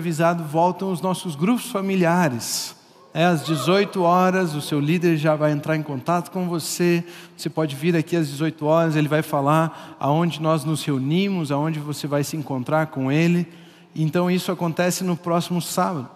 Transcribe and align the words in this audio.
avisado, 0.00 0.44
voltam 0.44 0.92
os 0.92 1.00
nossos 1.00 1.34
grupos 1.34 1.72
familiares. 1.72 2.76
É, 3.12 3.24
às 3.24 3.44
18 3.44 4.00
horas, 4.00 4.54
o 4.54 4.62
seu 4.62 4.78
líder 4.78 5.16
já 5.16 5.34
vai 5.34 5.50
entrar 5.50 5.74
em 5.74 5.82
contato 5.82 6.30
com 6.30 6.48
você. 6.48 7.02
Você 7.36 7.50
pode 7.50 7.74
vir 7.74 7.96
aqui 7.96 8.14
às 8.14 8.28
18 8.28 8.64
horas, 8.64 8.94
ele 8.94 9.08
vai 9.08 9.22
falar 9.22 9.96
aonde 9.98 10.40
nós 10.40 10.62
nos 10.62 10.84
reunimos, 10.84 11.50
aonde 11.50 11.80
você 11.80 12.06
vai 12.06 12.22
se 12.22 12.36
encontrar 12.36 12.86
com 12.86 13.10
ele. 13.10 13.44
Então, 13.92 14.30
isso 14.30 14.52
acontece 14.52 15.02
no 15.02 15.16
próximo 15.16 15.60
sábado. 15.60 16.08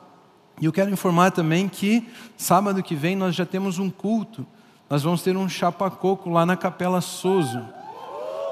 E 0.61 0.65
eu 0.65 0.73
quero 0.73 0.89
informar 0.89 1.33
também 1.33 1.69
que 1.69 2.07
sábado 2.37 2.85
que 2.85 2.95
vem 2.95 3.17
nós 3.17 3.35
já 3.35 3.45
temos 3.45 3.81
um 3.81 3.91
culto. 3.91 4.47
Nós 4.89 5.03
vamos 5.03 5.23
ter 5.23 5.37
um 5.37 5.49
chapa-coco 5.49 6.31
lá 6.31 6.47
na 6.47 6.57
Capela 6.57 7.01
Souza. 7.01 7.69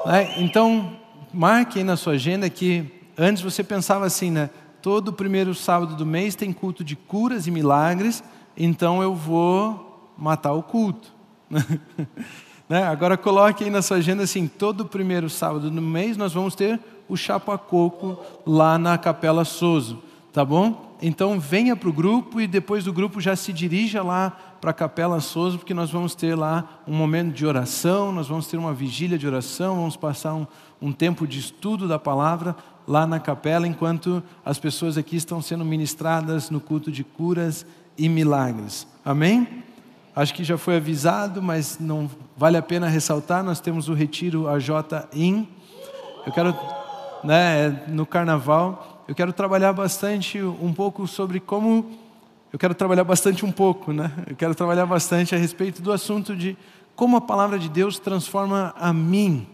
É, 0.07 0.43
então, 0.43 0.91
marque 1.33 1.79
aí 1.79 1.85
na 1.85 1.97
sua 1.97 2.15
agenda 2.15 2.51
que 2.51 2.85
antes 3.17 3.45
você 3.45 3.63
pensava 3.63 4.05
assim, 4.07 4.33
né? 4.33 4.51
Todo 4.83 5.13
primeiro 5.13 5.55
sábado 5.55 5.95
do 5.95 6.07
mês 6.07 6.35
tem 6.35 6.53
culto 6.53 6.83
de 6.83 6.97
curas 6.97 7.47
e 7.47 7.51
milagres, 7.51 8.25
então 8.57 9.03
eu 9.03 9.15
vou 9.15 10.13
matar 10.17 10.53
o 10.53 10.63
culto. 10.63 11.13
né? 12.69 12.85
Agora 12.85 13.17
coloque 13.17 13.65
aí 13.65 13.71
na 13.71 13.83
sua 13.83 13.99
agenda 13.99 14.23
assim, 14.23 14.47
todo 14.47 14.87
primeiro 14.87 15.29
sábado 15.29 15.71
do 15.71 15.83
mês 15.83 16.17
nós 16.17 16.33
vamos 16.33 16.55
ter 16.55 16.81
o 17.09 17.17
chapa 17.17 17.59
coco 17.59 18.19
lá 18.47 18.79
na 18.79 18.97
Capela 18.97 19.45
Souza, 19.45 19.97
tá 20.33 20.45
bom? 20.45 20.91
Então 21.03 21.41
venha 21.41 21.75
para 21.75 21.89
o 21.89 21.93
grupo 21.93 22.41
e 22.41 22.47
depois 22.47 22.85
do 22.85 22.93
grupo 22.93 23.21
já 23.21 23.35
se 23.35 23.53
dirija 23.53 24.03
lá 24.03 24.31
para 24.61 24.71
a 24.71 24.75
Capela 24.75 25.19
Souza, 25.21 25.57
porque 25.57 25.75
nós 25.75 25.91
vamos 25.91 26.15
ter 26.15 26.35
lá 26.35 26.83
um 26.87 26.95
momento 26.95 27.35
de 27.35 27.47
oração, 27.47 28.13
nós 28.13 28.29
vamos 28.29 28.47
ter 28.47 28.59
uma 28.59 28.75
vigília 28.75 29.19
de 29.19 29.27
oração, 29.27 29.77
vamos 29.77 29.97
passar 29.97 30.35
um, 30.35 30.47
um 30.81 30.93
tempo 30.93 31.27
de 31.27 31.39
estudo 31.39 31.89
da 31.89 31.99
palavra 31.99 32.55
lá 32.91 33.07
na 33.07 33.21
capela, 33.21 33.69
enquanto 33.69 34.21
as 34.45 34.59
pessoas 34.59 34.99
aqui 34.99 35.15
estão 35.15 35.41
sendo 35.41 35.65
ministradas 35.65 36.51
no 36.51 36.59
culto 36.59 36.91
de 36.91 37.05
curas 37.05 37.65
e 37.97 38.09
milagres. 38.09 38.85
Amém? 39.05 39.63
Acho 40.15 40.35
que 40.35 40.43
já 40.43 40.59
foi 40.59 40.75
avisado, 40.75 41.41
mas 41.41 41.79
não 41.79 42.11
vale 42.37 42.57
a 42.57 42.63
pena 42.63 42.89
ressaltar. 42.89 43.45
Nós 43.45 43.61
temos 43.61 43.89
o 43.89 43.95
retiro 43.95 44.49
AJ 44.49 44.71
In. 45.15 45.47
Eu 46.27 46.33
quero, 46.33 46.53
né, 47.23 47.81
no 47.87 48.05
carnaval, 48.05 49.05
eu 49.07 49.15
quero 49.15 49.33
trabalhar 49.33 49.73
bastante 49.73 50.43
um 50.43 50.73
pouco 50.73 51.07
sobre 51.07 51.39
como 51.39 51.93
eu 52.53 52.59
quero 52.59 52.75
trabalhar 52.75 53.05
bastante 53.05 53.47
um 53.47 53.53
pouco, 53.53 53.93
né? 53.93 54.11
Eu 54.27 54.35
quero 54.35 54.53
trabalhar 54.53 54.85
bastante 54.85 55.33
a 55.33 55.39
respeito 55.39 55.81
do 55.81 55.93
assunto 55.93 56.35
de 56.35 56.59
como 56.97 57.17
a 57.17 57.21
palavra 57.21 57.57
de 57.57 57.69
Deus 57.69 58.01
transforma 58.01 58.75
a 58.77 58.93
mim 58.93 59.47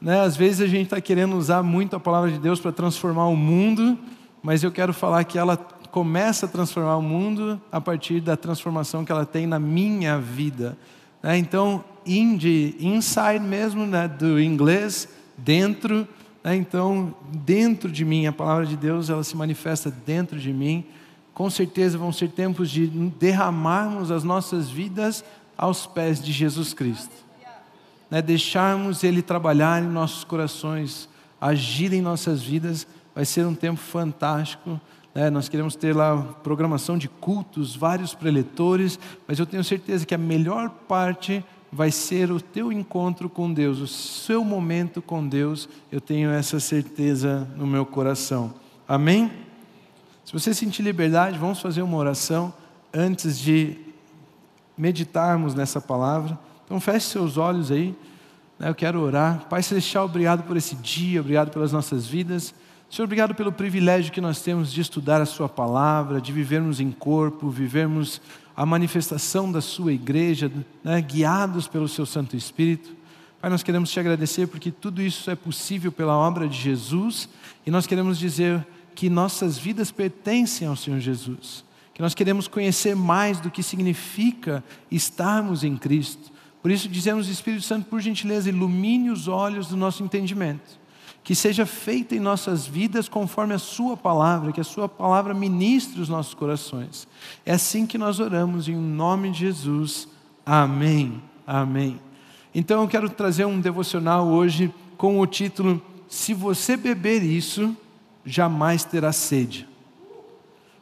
né? 0.00 0.20
Às 0.20 0.36
vezes 0.36 0.60
a 0.60 0.66
gente 0.66 0.84
está 0.84 1.00
querendo 1.00 1.36
usar 1.36 1.62
muito 1.62 1.96
a 1.96 2.00
palavra 2.00 2.30
de 2.30 2.38
Deus 2.38 2.60
para 2.60 2.72
transformar 2.72 3.26
o 3.26 3.36
mundo, 3.36 3.98
mas 4.42 4.62
eu 4.62 4.70
quero 4.70 4.92
falar 4.92 5.24
que 5.24 5.38
ela 5.38 5.56
começa 5.56 6.46
a 6.46 6.48
transformar 6.48 6.96
o 6.96 7.02
mundo 7.02 7.60
a 7.72 7.80
partir 7.80 8.20
da 8.20 8.36
transformação 8.36 9.04
que 9.04 9.10
ela 9.10 9.24
tem 9.24 9.46
na 9.46 9.58
minha 9.58 10.18
vida. 10.18 10.76
Né? 11.22 11.38
Então, 11.38 11.82
in 12.04 12.36
de 12.36 12.76
inside 12.78 13.40
mesmo, 13.40 13.86
né? 13.86 14.06
do 14.06 14.38
inglês, 14.40 15.08
dentro. 15.36 16.06
Né? 16.44 16.56
Então, 16.56 17.14
dentro 17.32 17.90
de 17.90 18.04
mim, 18.04 18.26
a 18.26 18.32
palavra 18.32 18.66
de 18.66 18.76
Deus 18.76 19.08
ela 19.08 19.24
se 19.24 19.36
manifesta 19.36 19.90
dentro 19.90 20.38
de 20.38 20.52
mim. 20.52 20.84
Com 21.32 21.48
certeza 21.48 21.96
vão 21.96 22.12
ser 22.12 22.30
tempos 22.30 22.70
de 22.70 22.86
derramarmos 22.86 24.10
as 24.10 24.22
nossas 24.22 24.68
vidas 24.68 25.24
aos 25.56 25.86
pés 25.86 26.22
de 26.22 26.30
Jesus 26.30 26.74
Cristo 26.74 27.25
né, 28.10 28.22
deixarmos 28.22 29.04
Ele 29.04 29.22
trabalhar 29.22 29.82
em 29.82 29.86
nossos 29.86 30.24
corações, 30.24 31.08
agir 31.40 31.92
em 31.92 32.00
nossas 32.00 32.42
vidas, 32.42 32.86
vai 33.14 33.24
ser 33.24 33.46
um 33.46 33.54
tempo 33.54 33.80
fantástico. 33.80 34.80
Né? 35.14 35.30
Nós 35.30 35.48
queremos 35.48 35.74
ter 35.74 35.94
lá 35.94 36.22
programação 36.42 36.98
de 36.98 37.08
cultos, 37.08 37.74
vários 37.74 38.14
preletores, 38.14 38.98
mas 39.26 39.38
eu 39.38 39.46
tenho 39.46 39.64
certeza 39.64 40.04
que 40.04 40.14
a 40.14 40.18
melhor 40.18 40.68
parte 40.68 41.44
vai 41.72 41.90
ser 41.90 42.30
o 42.30 42.40
teu 42.40 42.72
encontro 42.72 43.28
com 43.28 43.52
Deus, 43.52 43.80
o 43.80 43.86
seu 43.86 44.44
momento 44.44 45.02
com 45.02 45.26
Deus. 45.26 45.68
Eu 45.90 46.00
tenho 46.00 46.30
essa 46.30 46.60
certeza 46.60 47.48
no 47.56 47.66
meu 47.66 47.84
coração. 47.84 48.54
Amém? 48.88 49.32
Se 50.24 50.32
você 50.32 50.52
sentir 50.54 50.82
liberdade, 50.82 51.38
vamos 51.38 51.60
fazer 51.60 51.82
uma 51.82 51.96
oração 51.96 52.52
antes 52.92 53.38
de 53.38 53.76
meditarmos 54.76 55.54
nessa 55.54 55.80
palavra. 55.80 56.38
Então 56.66 56.80
feche 56.80 57.06
seus 57.06 57.36
olhos 57.36 57.70
aí. 57.70 57.94
Né? 58.58 58.68
Eu 58.68 58.74
quero 58.74 59.00
orar. 59.00 59.46
Pai 59.48 59.62
Celestial, 59.62 60.04
obrigado 60.04 60.42
por 60.42 60.56
esse 60.56 60.74
dia, 60.74 61.20
obrigado 61.20 61.50
pelas 61.50 61.72
nossas 61.72 62.06
vidas. 62.06 62.52
Senhor, 62.90 63.04
obrigado 63.04 63.34
pelo 63.34 63.52
privilégio 63.52 64.12
que 64.12 64.20
nós 64.20 64.42
temos 64.42 64.72
de 64.72 64.80
estudar 64.80 65.20
a 65.20 65.26
Sua 65.26 65.48
palavra, 65.48 66.20
de 66.20 66.32
vivermos 66.32 66.80
em 66.80 66.90
corpo, 66.90 67.48
vivermos 67.50 68.20
a 68.56 68.66
manifestação 68.66 69.50
da 69.50 69.60
Sua 69.60 69.92
igreja, 69.92 70.50
né? 70.82 71.00
guiados 71.00 71.68
pelo 71.68 71.88
Seu 71.88 72.04
Santo 72.04 72.36
Espírito. 72.36 72.96
Pai, 73.40 73.48
nós 73.48 73.62
queremos 73.62 73.90
te 73.90 74.00
agradecer 74.00 74.48
porque 74.48 74.72
tudo 74.72 75.00
isso 75.00 75.30
é 75.30 75.36
possível 75.36 75.92
pela 75.92 76.16
obra 76.16 76.48
de 76.48 76.58
Jesus 76.58 77.28
e 77.64 77.70
nós 77.70 77.86
queremos 77.86 78.18
dizer 78.18 78.66
que 78.94 79.08
nossas 79.08 79.56
vidas 79.56 79.92
pertencem 79.92 80.66
ao 80.66 80.74
Senhor 80.74 80.98
Jesus, 80.98 81.64
que 81.94 82.02
nós 82.02 82.14
queremos 82.14 82.48
conhecer 82.48 82.96
mais 82.96 83.38
do 83.38 83.50
que 83.50 83.62
significa 83.62 84.64
estarmos 84.90 85.62
em 85.62 85.76
Cristo 85.76 86.35
por 86.66 86.72
isso 86.72 86.88
dizemos, 86.88 87.28
Espírito 87.28 87.62
Santo, 87.62 87.86
por 87.86 88.00
gentileza, 88.00 88.48
ilumine 88.48 89.08
os 89.08 89.28
olhos 89.28 89.68
do 89.68 89.76
nosso 89.76 90.02
entendimento. 90.02 90.80
Que 91.22 91.32
seja 91.32 91.64
feita 91.64 92.16
em 92.16 92.18
nossas 92.18 92.66
vidas 92.66 93.08
conforme 93.08 93.54
a 93.54 93.58
Sua 93.60 93.96
palavra, 93.96 94.50
que 94.50 94.60
a 94.60 94.64
Sua 94.64 94.88
palavra 94.88 95.32
ministre 95.32 96.00
os 96.00 96.08
nossos 96.08 96.34
corações. 96.34 97.06
É 97.44 97.52
assim 97.52 97.86
que 97.86 97.96
nós 97.96 98.18
oramos, 98.18 98.68
em 98.68 98.74
nome 98.74 99.30
de 99.30 99.38
Jesus. 99.38 100.08
Amém. 100.44 101.22
Amém. 101.46 102.00
Então 102.52 102.82
eu 102.82 102.88
quero 102.88 103.08
trazer 103.08 103.44
um 103.44 103.60
devocional 103.60 104.26
hoje 104.26 104.74
com 104.96 105.20
o 105.20 105.26
título 105.28 105.80
Se 106.08 106.34
você 106.34 106.76
beber 106.76 107.22
isso, 107.22 107.76
jamais 108.24 108.82
terá 108.82 109.12
sede. 109.12 109.68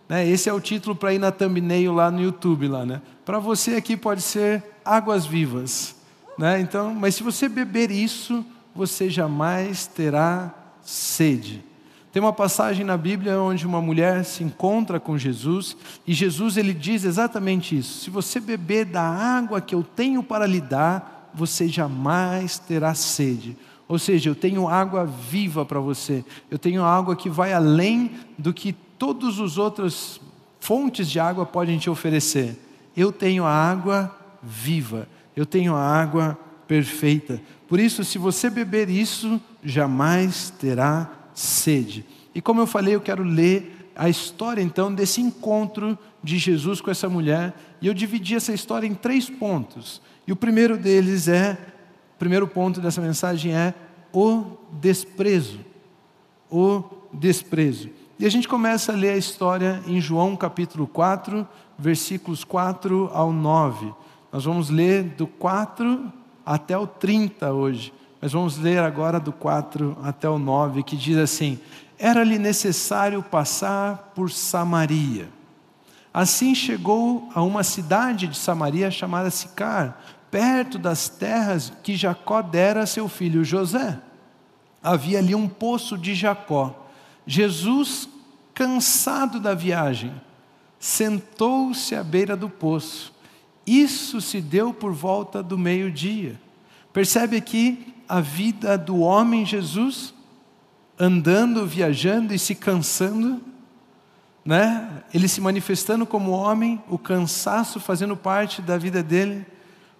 Né? 0.08 0.26
Esse 0.26 0.48
é 0.48 0.52
o 0.54 0.62
título 0.62 0.96
para 0.96 1.12
ir 1.12 1.18
na 1.18 1.30
thumbnail 1.30 1.92
lá 1.92 2.10
no 2.10 2.22
YouTube. 2.22 2.68
Lá, 2.68 2.86
né? 2.86 3.02
Para 3.22 3.38
você 3.38 3.74
aqui 3.74 3.98
pode 3.98 4.22
ser 4.22 4.72
águas 4.84 5.26
vivas. 5.26 5.96
Né? 6.38 6.60
Então, 6.60 6.94
mas 6.94 7.14
se 7.14 7.22
você 7.22 7.48
beber 7.48 7.90
isso, 7.90 8.44
você 8.74 9.08
jamais 9.08 9.86
terá 9.86 10.52
sede. 10.82 11.64
Tem 12.12 12.22
uma 12.22 12.32
passagem 12.32 12.84
na 12.84 12.96
Bíblia 12.96 13.40
onde 13.40 13.66
uma 13.66 13.80
mulher 13.80 14.24
se 14.24 14.44
encontra 14.44 15.00
com 15.00 15.18
Jesus 15.18 15.76
e 16.06 16.14
Jesus 16.14 16.56
ele 16.56 16.72
diz 16.72 17.04
exatamente 17.04 17.76
isso: 17.76 18.04
se 18.04 18.10
você 18.10 18.38
beber 18.38 18.84
da 18.84 19.02
água 19.02 19.60
que 19.60 19.74
eu 19.74 19.82
tenho 19.82 20.22
para 20.22 20.46
lhe 20.46 20.60
dar, 20.60 21.30
você 21.34 21.66
jamais 21.66 22.58
terá 22.58 22.94
sede. 22.94 23.56
Ou 23.88 23.98
seja, 23.98 24.30
eu 24.30 24.34
tenho 24.34 24.68
água 24.68 25.04
viva 25.04 25.64
para 25.64 25.80
você. 25.80 26.24
Eu 26.50 26.58
tenho 26.58 26.84
água 26.84 27.16
que 27.16 27.28
vai 27.28 27.52
além 27.52 28.12
do 28.38 28.52
que 28.52 28.72
todas 28.72 29.38
as 29.40 29.58
outras 29.58 30.20
fontes 30.60 31.10
de 31.10 31.20
água 31.20 31.44
podem 31.44 31.78
te 31.78 31.90
oferecer. 31.90 32.56
Eu 32.96 33.12
tenho 33.12 33.44
a 33.44 33.50
água 33.50 34.14
viva, 34.44 35.08
eu 35.34 35.46
tenho 35.46 35.74
a 35.74 35.82
água 35.82 36.38
perfeita. 36.66 37.40
Por 37.68 37.80
isso, 37.80 38.04
se 38.04 38.18
você 38.18 38.50
beber 38.50 38.88
isso, 38.88 39.40
jamais 39.62 40.50
terá 40.50 41.10
sede. 41.34 42.04
E 42.34 42.40
como 42.40 42.60
eu 42.60 42.66
falei, 42.66 42.94
eu 42.94 43.00
quero 43.00 43.22
ler 43.22 43.90
a 43.96 44.08
história 44.08 44.60
então 44.60 44.92
desse 44.92 45.20
encontro 45.20 45.96
de 46.22 46.38
Jesus 46.38 46.80
com 46.80 46.90
essa 46.90 47.08
mulher, 47.08 47.54
e 47.80 47.86
eu 47.86 47.94
dividi 47.94 48.34
essa 48.34 48.52
história 48.52 48.86
em 48.86 48.94
três 48.94 49.28
pontos. 49.28 50.00
E 50.26 50.32
o 50.32 50.36
primeiro 50.36 50.76
deles 50.76 51.28
é, 51.28 51.58
o 52.14 52.18
primeiro 52.18 52.48
ponto 52.48 52.80
dessa 52.80 53.00
mensagem 53.00 53.54
é 53.54 53.74
o 54.12 54.56
desprezo. 54.72 55.60
O 56.50 56.82
desprezo. 57.12 57.90
E 58.18 58.24
a 58.24 58.30
gente 58.30 58.48
começa 58.48 58.92
a 58.92 58.96
ler 58.96 59.10
a 59.10 59.16
história 59.16 59.82
em 59.86 60.00
João 60.00 60.36
capítulo 60.36 60.86
4, 60.86 61.46
versículos 61.78 62.44
4 62.44 63.10
ao 63.12 63.32
9. 63.32 63.92
Nós 64.34 64.46
vamos 64.46 64.68
ler 64.68 65.04
do 65.04 65.28
4 65.28 66.12
até 66.44 66.76
o 66.76 66.88
30 66.88 67.52
hoje. 67.52 67.94
Mas 68.20 68.32
vamos 68.32 68.58
ler 68.58 68.80
agora 68.80 69.20
do 69.20 69.32
4 69.32 69.96
até 70.02 70.28
o 70.28 70.40
9, 70.40 70.82
que 70.82 70.96
diz 70.96 71.16
assim: 71.16 71.60
Era-lhe 71.96 72.36
necessário 72.36 73.22
passar 73.22 74.10
por 74.12 74.32
Samaria. 74.32 75.28
Assim 76.12 76.52
chegou 76.52 77.28
a 77.32 77.44
uma 77.44 77.62
cidade 77.62 78.26
de 78.26 78.36
Samaria 78.36 78.90
chamada 78.90 79.30
Sicar, 79.30 80.02
perto 80.32 80.80
das 80.80 81.08
terras 81.08 81.72
que 81.84 81.94
Jacó 81.94 82.42
dera 82.42 82.82
a 82.82 82.86
seu 82.86 83.08
filho 83.08 83.44
José. 83.44 84.00
Havia 84.82 85.20
ali 85.20 85.36
um 85.36 85.48
poço 85.48 85.96
de 85.96 86.12
Jacó 86.12 86.84
Jesus, 87.24 88.08
cansado 88.52 89.38
da 89.38 89.54
viagem, 89.54 90.12
sentou-se 90.80 91.94
à 91.94 92.02
beira 92.02 92.36
do 92.36 92.50
poço. 92.50 93.13
Isso 93.66 94.20
se 94.20 94.40
deu 94.40 94.72
por 94.72 94.92
volta 94.92 95.42
do 95.42 95.56
meio-dia. 95.58 96.40
Percebe 96.92 97.36
aqui 97.36 97.94
a 98.08 98.20
vida 98.20 98.76
do 98.76 98.98
homem 98.98 99.46
Jesus, 99.46 100.14
andando, 100.98 101.66
viajando 101.66 102.34
e 102.34 102.38
se 102.38 102.54
cansando? 102.54 103.40
né? 104.44 105.02
Ele 105.12 105.26
se 105.26 105.40
manifestando 105.40 106.04
como 106.04 106.32
homem, 106.32 106.82
o 106.88 106.98
cansaço 106.98 107.80
fazendo 107.80 108.16
parte 108.16 108.60
da 108.60 108.76
vida 108.76 109.02
dele. 109.02 109.46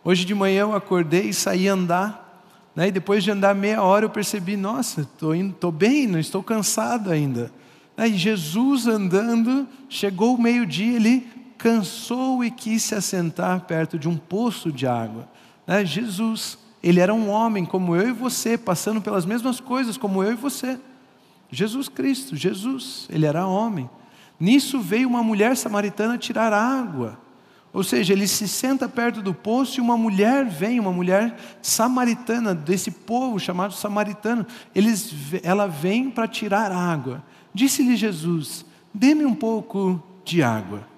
Hoje 0.04 0.24
de 0.24 0.34
manhã 0.34 0.62
eu 0.62 0.76
acordei 0.76 1.30
e 1.30 1.34
saí 1.34 1.66
andar, 1.66 2.42
né? 2.76 2.88
E 2.88 2.92
depois 2.92 3.24
de 3.24 3.30
andar 3.30 3.54
meia 3.54 3.82
hora 3.82 4.04
eu 4.04 4.10
percebi, 4.10 4.56
nossa, 4.56 5.00
estou 5.00 5.34
tô, 5.34 5.52
tô 5.52 5.70
bem, 5.72 6.06
não 6.06 6.18
estou 6.18 6.42
cansado 6.42 7.10
ainda. 7.10 7.50
Né? 7.96 8.08
E 8.08 8.18
Jesus 8.18 8.86
andando, 8.86 9.66
chegou 9.88 10.34
o 10.34 10.40
meio-dia, 10.40 10.96
ele 10.96 11.26
cansou 11.64 12.44
e 12.44 12.50
quis 12.50 12.82
se 12.82 12.94
assentar 12.94 13.62
perto 13.62 13.98
de 13.98 14.06
um 14.06 14.18
poço 14.18 14.70
de 14.70 14.86
água. 14.86 15.26
Né? 15.66 15.82
Jesus, 15.82 16.58
ele 16.82 17.00
era 17.00 17.14
um 17.14 17.30
homem 17.30 17.64
como 17.64 17.96
eu 17.96 18.10
e 18.10 18.12
você, 18.12 18.58
passando 18.58 19.00
pelas 19.00 19.24
mesmas 19.24 19.60
coisas 19.60 19.96
como 19.96 20.22
eu 20.22 20.32
e 20.32 20.36
você. 20.36 20.78
Jesus 21.50 21.88
Cristo, 21.88 22.36
Jesus, 22.36 23.08
ele 23.08 23.24
era 23.24 23.46
homem. 23.46 23.88
Nisso 24.38 24.78
veio 24.78 25.08
uma 25.08 25.22
mulher 25.22 25.56
samaritana 25.56 26.18
tirar 26.18 26.52
água. 26.52 27.18
Ou 27.72 27.82
seja, 27.82 28.12
ele 28.12 28.28
se 28.28 28.46
senta 28.46 28.86
perto 28.86 29.22
do 29.22 29.32
poço 29.32 29.78
e 29.78 29.80
uma 29.80 29.96
mulher 29.96 30.44
vem, 30.44 30.78
uma 30.78 30.92
mulher 30.92 31.34
samaritana, 31.62 32.54
desse 32.54 32.90
povo 32.90 33.40
chamado 33.40 33.72
samaritano, 33.72 34.46
eles, 34.74 35.14
ela 35.42 35.66
vem 35.66 36.10
para 36.10 36.28
tirar 36.28 36.70
água. 36.70 37.24
Disse-lhe 37.54 37.96
Jesus: 37.96 38.66
Dê-me 38.92 39.24
um 39.24 39.34
pouco 39.34 40.02
de 40.26 40.42
água. 40.42 40.92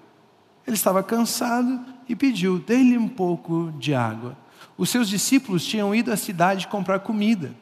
Ele 0.66 0.74
estava 0.74 1.02
cansado 1.02 1.80
e 2.08 2.16
pediu: 2.16 2.58
Dê-lhe 2.58 2.98
um 2.98 3.08
pouco 3.08 3.72
de 3.78 3.94
água. 3.94 4.36
Os 4.76 4.90
seus 4.90 5.08
discípulos 5.08 5.64
tinham 5.64 5.94
ido 5.94 6.12
à 6.12 6.16
cidade 6.16 6.68
comprar 6.68 6.98
comida. 7.00 7.54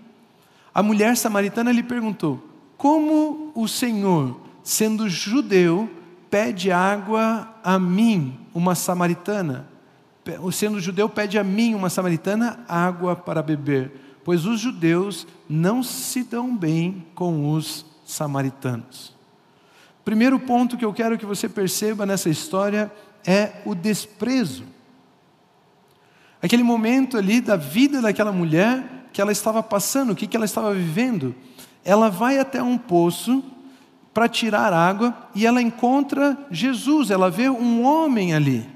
A 0.74 0.82
mulher 0.82 1.16
samaritana 1.16 1.70
lhe 1.70 1.82
perguntou: 1.82 2.42
Como 2.76 3.52
o 3.54 3.68
Senhor, 3.68 4.40
sendo 4.62 5.08
judeu, 5.08 5.88
pede 6.30 6.72
água 6.72 7.54
a 7.62 7.78
mim, 7.78 8.38
uma 8.52 8.74
samaritana? 8.74 9.68
Sendo 10.52 10.80
judeu, 10.80 11.08
pede 11.08 11.38
a 11.38 11.44
mim, 11.44 11.74
uma 11.74 11.90
samaritana, 11.90 12.64
água 12.66 13.14
para 13.14 13.42
beber, 13.42 14.18
pois 14.24 14.46
os 14.46 14.58
judeus 14.58 15.26
não 15.48 15.82
se 15.82 16.24
dão 16.24 16.56
bem 16.56 17.04
com 17.14 17.52
os 17.52 17.84
samaritanos. 18.06 19.13
Primeiro 20.04 20.38
ponto 20.38 20.76
que 20.76 20.84
eu 20.84 20.92
quero 20.92 21.16
que 21.16 21.24
você 21.24 21.48
perceba 21.48 22.04
nessa 22.04 22.28
história 22.28 22.92
é 23.26 23.52
o 23.64 23.74
desprezo. 23.74 24.64
Aquele 26.42 26.62
momento 26.62 27.16
ali 27.16 27.40
da 27.40 27.56
vida 27.56 28.02
daquela 28.02 28.30
mulher 28.30 29.08
que 29.12 29.20
ela 29.20 29.32
estava 29.32 29.62
passando, 29.62 30.12
o 30.12 30.16
que, 30.16 30.26
que 30.26 30.36
ela 30.36 30.44
estava 30.44 30.74
vivendo. 30.74 31.34
Ela 31.82 32.10
vai 32.10 32.38
até 32.38 32.62
um 32.62 32.76
poço 32.76 33.42
para 34.12 34.28
tirar 34.28 34.72
água 34.72 35.16
e 35.34 35.46
ela 35.46 35.62
encontra 35.62 36.36
Jesus, 36.50 37.10
ela 37.10 37.30
vê 37.30 37.48
um 37.48 37.84
homem 37.84 38.34
ali. 38.34 38.68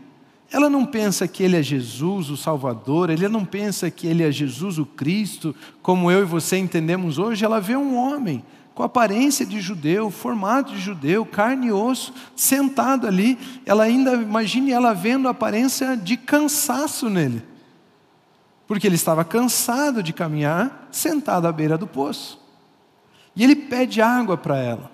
Ela 0.50 0.70
não 0.70 0.86
pensa 0.86 1.28
que 1.28 1.42
ele 1.42 1.56
é 1.56 1.62
Jesus, 1.62 2.30
o 2.30 2.36
Salvador, 2.36 3.10
ela 3.10 3.28
não 3.28 3.44
pensa 3.44 3.90
que 3.90 4.06
ele 4.06 4.22
é 4.22 4.32
Jesus, 4.32 4.78
o 4.78 4.86
Cristo, 4.86 5.54
como 5.82 6.10
eu 6.10 6.22
e 6.22 6.24
você 6.24 6.56
entendemos 6.56 7.18
hoje, 7.18 7.44
ela 7.44 7.60
vê 7.60 7.76
um 7.76 7.94
homem 7.94 8.42
com 8.78 8.84
aparência 8.84 9.44
de 9.44 9.60
judeu, 9.60 10.08
formato 10.08 10.72
de 10.72 10.78
judeu, 10.78 11.26
carne 11.26 11.66
e 11.66 11.72
osso, 11.72 12.14
sentado 12.36 13.08
ali. 13.08 13.36
Ela 13.66 13.82
ainda, 13.82 14.12
imagine 14.14 14.70
ela 14.70 14.94
vendo 14.94 15.26
a 15.26 15.32
aparência 15.32 15.96
de 15.96 16.16
cansaço 16.16 17.10
nele 17.10 17.42
porque 18.68 18.86
ele 18.86 18.94
estava 18.94 19.24
cansado 19.24 20.00
de 20.00 20.12
caminhar, 20.12 20.86
sentado 20.92 21.48
à 21.48 21.50
beira 21.52 21.76
do 21.76 21.88
poço. 21.88 22.38
E 23.34 23.42
ele 23.42 23.56
pede 23.56 24.00
água 24.00 24.36
para 24.36 24.58
ela. 24.58 24.92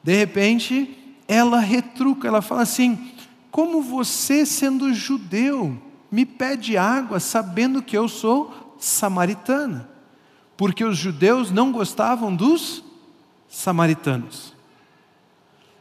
De 0.00 0.14
repente, 0.14 1.16
ela 1.26 1.58
retruca, 1.58 2.28
ela 2.28 2.40
fala 2.40 2.62
assim: 2.62 3.10
Como 3.50 3.82
você, 3.82 4.46
sendo 4.46 4.94
judeu, 4.94 5.76
me 6.08 6.24
pede 6.24 6.76
água 6.76 7.18
sabendo 7.18 7.82
que 7.82 7.98
eu 7.98 8.08
sou 8.08 8.76
samaritana? 8.78 9.88
Porque 10.56 10.84
os 10.84 10.96
judeus 10.96 11.50
não 11.50 11.72
gostavam 11.72 12.32
dos 12.32 12.84
samaritanos. 13.48 14.54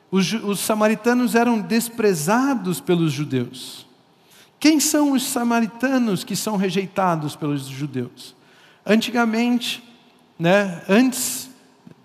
Os, 0.09 0.31
os 0.33 0.59
samaritanos 0.59 1.35
eram 1.35 1.59
desprezados 1.59 2.79
pelos 2.79 3.11
judeus. 3.11 3.85
Quem 4.59 4.79
são 4.79 5.11
os 5.11 5.23
samaritanos 5.23 6.23
que 6.23 6.35
são 6.35 6.55
rejeitados 6.55 7.35
pelos 7.35 7.67
judeus? 7.67 8.35
Antigamente, 8.85 9.83
né, 10.39 10.81
antes 10.87 11.49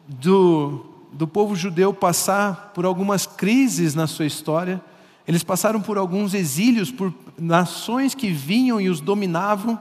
do, 0.06 0.84
do 1.12 1.26
povo 1.26 1.54
judeu 1.54 1.94
passar 1.94 2.72
por 2.74 2.84
algumas 2.84 3.26
crises 3.26 3.94
na 3.94 4.06
sua 4.06 4.26
história, 4.26 4.82
eles 5.26 5.44
passaram 5.44 5.80
por 5.80 5.96
alguns 5.96 6.34
exílios, 6.34 6.90
por 6.90 7.14
nações 7.38 8.14
que 8.14 8.30
vinham 8.30 8.80
e 8.80 8.88
os 8.88 9.00
dominavam. 9.00 9.78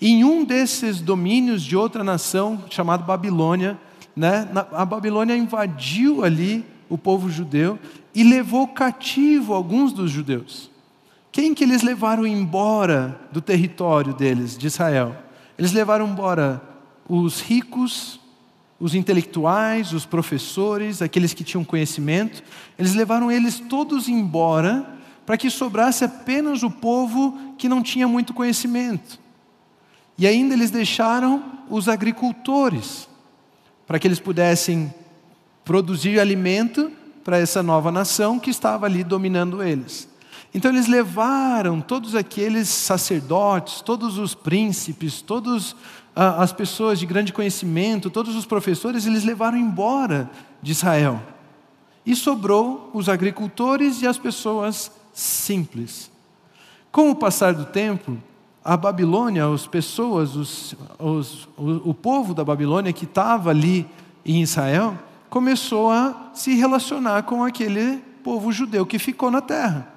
E 0.00 0.08
em 0.08 0.24
um 0.24 0.44
desses 0.44 1.00
domínios 1.00 1.62
de 1.62 1.76
outra 1.76 2.04
nação, 2.04 2.62
chamado 2.70 3.04
Babilônia, 3.04 3.78
né, 4.14 4.48
a 4.72 4.84
Babilônia 4.84 5.36
invadiu 5.36 6.24
ali 6.24 6.64
o 6.88 6.98
povo 6.98 7.30
judeu 7.30 7.78
e 8.14 8.22
levou 8.22 8.68
cativo 8.68 9.54
alguns 9.54 9.92
dos 9.92 10.10
judeus. 10.10 10.70
Quem 11.30 11.54
que 11.54 11.64
eles 11.64 11.82
levaram 11.82 12.26
embora 12.26 13.18
do 13.32 13.40
território 13.40 14.12
deles, 14.12 14.56
de 14.56 14.66
Israel? 14.66 15.16
Eles 15.56 15.72
levaram 15.72 16.06
embora 16.06 16.60
os 17.08 17.40
ricos, 17.40 18.20
os 18.78 18.94
intelectuais, 18.94 19.92
os 19.92 20.04
professores, 20.04 21.00
aqueles 21.00 21.32
que 21.32 21.44
tinham 21.44 21.64
conhecimento. 21.64 22.42
Eles 22.78 22.94
levaram 22.94 23.30
eles 23.30 23.60
todos 23.60 24.08
embora 24.08 24.86
para 25.24 25.38
que 25.38 25.48
sobrasse 25.48 26.04
apenas 26.04 26.62
o 26.62 26.70
povo 26.70 27.54
que 27.56 27.68
não 27.68 27.82
tinha 27.82 28.06
muito 28.06 28.34
conhecimento. 28.34 29.18
E 30.18 30.26
ainda 30.26 30.52
eles 30.52 30.70
deixaram 30.70 31.42
os 31.70 31.88
agricultores, 31.88 33.08
para 33.86 33.98
que 33.98 34.06
eles 34.06 34.20
pudessem 34.20 34.92
produzir 35.64 36.18
alimento 36.18 36.90
para 37.22 37.38
essa 37.38 37.62
nova 37.62 37.92
nação 37.92 38.38
que 38.38 38.50
estava 38.50 38.86
ali 38.86 39.04
dominando 39.04 39.62
eles. 39.62 40.08
Então 40.54 40.70
eles 40.70 40.86
levaram 40.86 41.80
todos 41.80 42.14
aqueles 42.14 42.68
sacerdotes, 42.68 43.80
todos 43.80 44.18
os 44.18 44.34
príncipes, 44.34 45.22
todas 45.22 45.74
ah, 46.14 46.42
as 46.42 46.52
pessoas 46.52 46.98
de 46.98 47.06
grande 47.06 47.32
conhecimento, 47.32 48.10
todos 48.10 48.36
os 48.36 48.44
professores, 48.44 49.06
eles 49.06 49.24
levaram 49.24 49.56
embora 49.56 50.30
de 50.60 50.72
Israel. 50.72 51.22
E 52.04 52.14
sobrou 52.14 52.90
os 52.92 53.08
agricultores 53.08 54.02
e 54.02 54.06
as 54.06 54.18
pessoas 54.18 54.90
simples. 55.12 56.10
Com 56.90 57.10
o 57.10 57.14
passar 57.14 57.54
do 57.54 57.64
tempo, 57.64 58.18
a 58.64 58.76
Babilônia, 58.76 59.46
as 59.46 59.66
pessoas, 59.66 60.36
os, 60.36 60.74
os, 60.98 61.48
o, 61.56 61.90
o 61.90 61.94
povo 61.94 62.32
da 62.32 62.44
Babilônia 62.44 62.92
que 62.92 63.04
estava 63.04 63.50
ali 63.50 63.88
em 64.24 64.40
Israel, 64.40 64.96
começou 65.28 65.90
a 65.90 66.30
se 66.32 66.54
relacionar 66.54 67.24
com 67.24 67.42
aquele 67.42 67.98
povo 68.22 68.52
judeu 68.52 68.86
que 68.86 68.98
ficou 68.98 69.30
na 69.30 69.40
terra. 69.40 69.91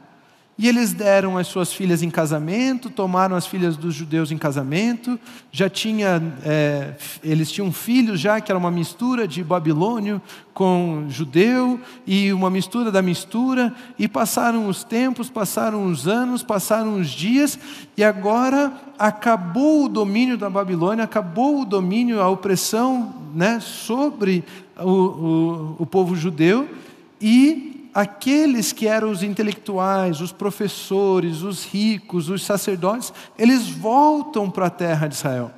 E 0.57 0.69
eles 0.69 0.93
deram 0.93 1.38
as 1.38 1.47
suas 1.47 1.74
filhas 1.74 2.01
em 2.01 2.09
casamento, 2.09 2.89
tomaram 2.89 3.35
as 3.35 3.45
filhas 3.45 3.75
dos 3.75 3.93
judeus 3.93 4.31
em 4.31 4.38
casamento, 4.38 5.19
já 5.51 5.69
tinha, 5.69 6.21
é, 6.45 6.93
eles 7.21 7.51
tinham 7.51 7.74
filhos 7.74 8.21
já, 8.21 8.39
que 8.39 8.50
era 8.50 8.57
uma 8.57 8.71
mistura 8.71 9.27
de 9.27 9.43
babilônio 9.43 10.21
com 10.53 11.07
judeu, 11.09 11.77
e 12.07 12.31
uma 12.31 12.50
mistura 12.50 12.89
da 12.89 13.01
mistura, 13.01 13.74
e 14.00 14.07
passaram 14.07 14.69
os 14.69 14.81
tempos, 14.81 15.29
passaram 15.29 15.88
os 15.88 16.07
anos, 16.07 16.41
passaram 16.41 17.01
os 17.01 17.09
dias, 17.09 17.59
e 17.97 18.01
agora 18.01 18.71
acabou 18.97 19.83
o 19.83 19.89
domínio 19.89 20.38
da 20.38 20.50
Babilônia, 20.50 21.03
acabou 21.03 21.63
o 21.63 21.65
domínio, 21.65 22.21
a 22.21 22.29
opressão 22.29 23.13
né, 23.35 23.59
sobre 23.59 24.41
o, 24.79 24.89
o, 24.89 25.75
o 25.79 25.85
povo 25.85 26.15
judeu, 26.15 26.69
e 27.19 27.75
aqueles 27.96 28.74
que 28.74 28.88
eram 28.88 29.10
os 29.10 29.24
intelectuais, 29.24 30.20
os 30.20 30.34
professores, 30.34 31.44
os 31.44 31.64
ricos, 31.64 32.28
os 32.28 32.44
sacerdotes, 32.44 33.14
eles 33.40 33.70
voltam 33.70 34.52
para 34.52 34.66
a 34.66 34.70
terra 34.70 35.08
de 35.08 35.16
Israel. 35.16 35.50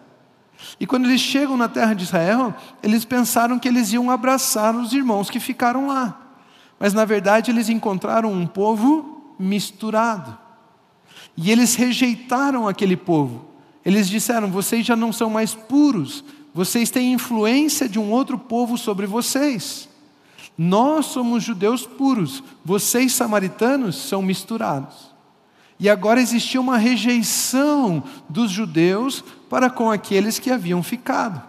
E 0.79 0.85
quando 0.85 1.05
eles 1.05 1.19
chegam 1.19 1.57
na 1.57 1.67
terra 1.67 1.95
de 1.95 2.03
Israel, 2.03 2.53
eles 2.83 3.03
pensaram 3.03 3.57
que 3.57 3.67
eles 3.67 3.91
iam 3.91 4.11
abraçar 4.11 4.75
os 4.75 4.93
irmãos 4.93 5.31
que 5.31 5.39
ficaram 5.39 5.87
lá. 5.87 6.35
Mas 6.79 6.93
na 6.93 7.05
verdade 7.05 7.49
eles 7.49 7.69
encontraram 7.69 8.31
um 8.31 8.45
povo 8.45 9.33
misturado. 9.39 10.37
E 11.35 11.49
eles 11.49 11.73
rejeitaram 11.73 12.67
aquele 12.67 12.95
povo. 12.95 13.45
Eles 13.83 14.07
disseram: 14.07 14.51
vocês 14.51 14.85
já 14.85 14.95
não 14.95 15.11
são 15.11 15.29
mais 15.29 15.55
puros, 15.55 16.23
vocês 16.53 16.91
têm 16.91 17.13
influência 17.13 17.89
de 17.89 17.97
um 17.97 18.11
outro 18.11 18.37
povo 18.37 18.77
sobre 18.77 19.07
vocês. 19.07 19.89
Nós 20.57 21.07
somos 21.07 21.43
judeus 21.43 21.85
puros, 21.85 22.43
vocês 22.65 23.13
samaritanos 23.13 23.95
são 23.95 24.21
misturados. 24.21 25.15
E 25.79 25.87
agora 25.87 26.19
existia 26.19 26.59
uma 26.59 26.77
rejeição 26.77 28.03
dos 28.27 28.49
judeus 28.49 29.23
para 29.49 29.69
com 29.69 29.91
aqueles 29.91 30.39
que 30.39 30.49
haviam 30.49 30.81
ficado. 30.81 31.41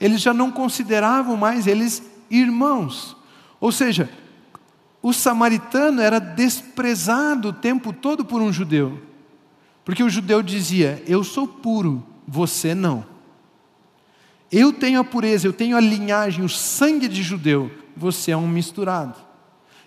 Eles 0.00 0.22
já 0.22 0.32
não 0.32 0.50
consideravam 0.50 1.36
mais 1.36 1.66
eles 1.66 2.02
irmãos. 2.30 3.14
Ou 3.60 3.70
seja, 3.70 4.08
o 5.02 5.12
samaritano 5.12 6.00
era 6.00 6.18
desprezado 6.18 7.48
o 7.48 7.52
tempo 7.52 7.92
todo 7.92 8.24
por 8.24 8.40
um 8.40 8.50
judeu. 8.50 9.02
Porque 9.84 10.02
o 10.02 10.08
judeu 10.08 10.42
dizia: 10.42 11.02
Eu 11.06 11.22
sou 11.22 11.46
puro, 11.46 12.02
você 12.26 12.74
não. 12.74 13.04
Eu 14.50 14.72
tenho 14.72 15.00
a 15.00 15.04
pureza, 15.04 15.46
eu 15.46 15.52
tenho 15.52 15.76
a 15.76 15.80
linhagem, 15.80 16.42
o 16.42 16.48
sangue 16.48 17.08
de 17.08 17.22
judeu, 17.22 17.70
você 17.96 18.32
é 18.32 18.36
um 18.36 18.48
misturado. 18.48 19.14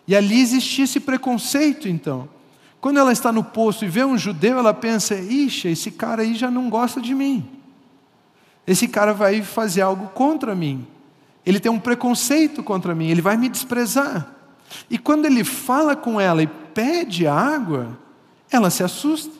E 0.08 0.16
ali 0.16 0.40
existia 0.40 0.86
esse 0.86 1.00
preconceito, 1.00 1.88
então. 1.88 2.30
Quando 2.80 3.00
ela 3.00 3.12
está 3.12 3.32
no 3.32 3.44
poço 3.44 3.84
e 3.84 3.88
vê 3.88 4.06
um 4.06 4.18
judeu, 4.18 4.58
ela 4.58 4.74
pensa: 4.74 5.16
Ixi, 5.16 5.68
esse 5.70 5.92
cara 5.92 6.22
aí 6.22 6.36
já 6.36 6.50
não 6.50 6.70
gosta 6.70 7.02
de 7.02 7.14
mim. 7.14 7.46
Esse 8.66 8.88
cara 8.88 9.14
vai 9.14 9.42
fazer 9.42 9.82
algo 9.82 10.08
contra 10.10 10.54
mim. 10.56 10.86
Ele 11.46 11.60
tem 11.60 11.72
um 11.72 11.80
preconceito 11.80 12.62
contra 12.62 12.94
mim, 12.94 13.08
ele 13.08 13.22
vai 13.22 13.38
me 13.38 13.48
desprezar. 13.48 14.36
E 14.90 14.98
quando 14.98 15.26
ele 15.26 15.44
fala 15.44 15.96
com 15.96 16.20
ela 16.20 16.44
e 16.44 16.48
pede 16.48 17.26
água, 17.26 17.98
ela 18.52 18.70
se 18.70 18.84
assusta. 18.84 19.34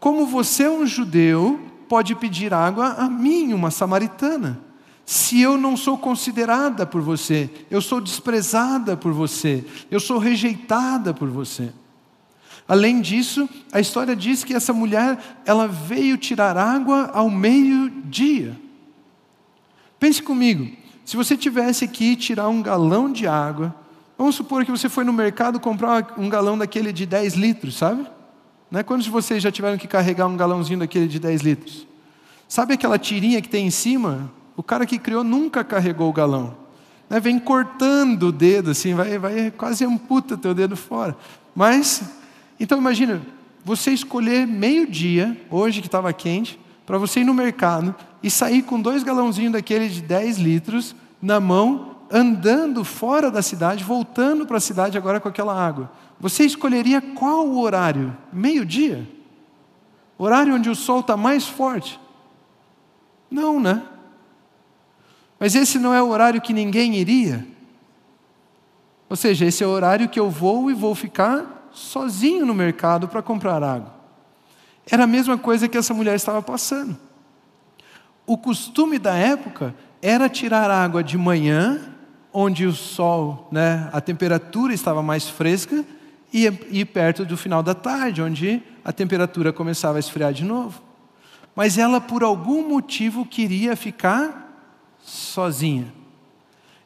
Como 0.00 0.26
você 0.26 0.68
um 0.68 0.84
judeu, 0.84 1.60
pode 1.88 2.16
pedir 2.16 2.52
água 2.52 2.94
a 2.94 3.08
mim, 3.08 3.52
uma 3.52 3.70
samaritana? 3.70 4.58
Se 5.12 5.42
eu 5.42 5.58
não 5.58 5.76
sou 5.76 5.98
considerada 5.98 6.86
por 6.86 7.02
você, 7.02 7.50
eu 7.70 7.82
sou 7.82 8.00
desprezada 8.00 8.96
por 8.96 9.12
você, 9.12 9.62
eu 9.90 10.00
sou 10.00 10.16
rejeitada 10.16 11.12
por 11.12 11.28
você. 11.28 11.70
Além 12.66 12.98
disso, 12.98 13.46
a 13.70 13.78
história 13.78 14.16
diz 14.16 14.42
que 14.42 14.54
essa 14.54 14.72
mulher, 14.72 15.42
ela 15.44 15.68
veio 15.68 16.16
tirar 16.16 16.56
água 16.56 17.10
ao 17.12 17.28
meio-dia. 17.28 18.58
Pense 20.00 20.22
comigo, 20.22 20.74
se 21.04 21.14
você 21.14 21.36
tivesse 21.36 21.86
que 21.86 22.16
tirar 22.16 22.48
um 22.48 22.62
galão 22.62 23.12
de 23.12 23.26
água, 23.26 23.74
vamos 24.16 24.34
supor 24.34 24.64
que 24.64 24.70
você 24.70 24.88
foi 24.88 25.04
no 25.04 25.12
mercado 25.12 25.60
comprar 25.60 26.14
um 26.16 26.30
galão 26.30 26.56
daquele 26.56 26.90
de 26.90 27.04
10 27.04 27.34
litros, 27.34 27.76
sabe? 27.76 28.06
Né? 28.70 28.82
Quantos 28.82 29.04
de 29.04 29.10
vocês 29.10 29.42
já 29.42 29.52
tiveram 29.52 29.76
que 29.76 29.86
carregar 29.86 30.26
um 30.26 30.38
galãozinho 30.38 30.78
daquele 30.78 31.06
de 31.06 31.18
10 31.18 31.42
litros? 31.42 31.86
Sabe 32.48 32.72
aquela 32.72 32.98
tirinha 32.98 33.42
que 33.42 33.48
tem 33.50 33.66
em 33.66 33.70
cima? 33.70 34.32
O 34.56 34.62
cara 34.62 34.86
que 34.86 34.98
criou 34.98 35.24
nunca 35.24 35.64
carregou 35.64 36.08
o 36.08 36.12
galão. 36.12 36.56
Né? 37.08 37.20
Vem 37.20 37.38
cortando 37.38 38.24
o 38.24 38.32
dedo, 38.32 38.70
assim, 38.70 38.94
vai, 38.94 39.18
vai 39.18 39.50
quase 39.50 39.84
amputa 39.84 40.36
teu 40.36 40.54
dedo 40.54 40.76
fora. 40.76 41.16
Mas 41.54 42.02
então 42.62 42.78
imagina, 42.78 43.20
você 43.64 43.90
escolher 43.90 44.46
meio-dia, 44.46 45.36
hoje 45.50 45.80
que 45.80 45.88
estava 45.88 46.12
quente, 46.12 46.58
para 46.86 46.96
você 46.96 47.20
ir 47.20 47.24
no 47.24 47.34
mercado 47.34 47.92
e 48.22 48.30
sair 48.30 48.62
com 48.62 48.80
dois 48.80 49.02
galãozinhos 49.02 49.52
daquele 49.52 49.88
de 49.88 50.00
10 50.00 50.38
litros 50.38 50.94
na 51.20 51.40
mão, 51.40 51.96
andando 52.08 52.84
fora 52.84 53.32
da 53.32 53.42
cidade, 53.42 53.82
voltando 53.82 54.46
para 54.46 54.58
a 54.58 54.60
cidade 54.60 54.96
agora 54.96 55.18
com 55.18 55.28
aquela 55.28 55.60
água. 55.60 55.90
Você 56.20 56.44
escolheria 56.44 57.00
qual 57.00 57.48
o 57.48 57.60
horário? 57.60 58.16
Meio-dia? 58.32 59.08
Horário 60.16 60.54
onde 60.54 60.70
o 60.70 60.76
sol 60.76 61.00
está 61.00 61.16
mais 61.16 61.48
forte? 61.48 61.98
Não, 63.28 63.58
né? 63.58 63.82
Mas 65.42 65.56
esse 65.56 65.76
não 65.76 65.92
é 65.92 66.00
o 66.00 66.06
horário 66.06 66.40
que 66.40 66.52
ninguém 66.52 66.94
iria. 66.94 67.44
Ou 69.10 69.16
seja, 69.16 69.44
esse 69.44 69.64
é 69.64 69.66
o 69.66 69.70
horário 69.70 70.08
que 70.08 70.20
eu 70.20 70.30
vou 70.30 70.70
e 70.70 70.74
vou 70.74 70.94
ficar 70.94 71.68
sozinho 71.72 72.46
no 72.46 72.54
mercado 72.54 73.08
para 73.08 73.20
comprar 73.20 73.60
água. 73.60 73.92
Era 74.88 75.02
a 75.02 75.06
mesma 75.06 75.36
coisa 75.36 75.66
que 75.66 75.76
essa 75.76 75.92
mulher 75.92 76.14
estava 76.14 76.40
passando. 76.40 76.96
O 78.24 78.38
costume 78.38 79.00
da 79.00 79.16
época 79.16 79.74
era 80.00 80.28
tirar 80.28 80.70
água 80.70 81.02
de 81.02 81.18
manhã, 81.18 81.92
onde 82.32 82.64
o 82.64 82.72
sol, 82.72 83.48
né, 83.50 83.90
a 83.92 84.00
temperatura 84.00 84.72
estava 84.72 85.02
mais 85.02 85.28
fresca, 85.28 85.84
e 86.32 86.46
ir 86.70 86.84
perto 86.84 87.24
do 87.24 87.36
final 87.36 87.64
da 87.64 87.74
tarde, 87.74 88.22
onde 88.22 88.62
a 88.84 88.92
temperatura 88.92 89.52
começava 89.52 89.96
a 89.96 89.98
esfriar 89.98 90.32
de 90.32 90.44
novo. 90.44 90.80
Mas 91.52 91.78
ela, 91.78 92.00
por 92.00 92.22
algum 92.22 92.68
motivo, 92.68 93.26
queria 93.26 93.74
ficar 93.74 94.51
sozinha. 95.02 95.92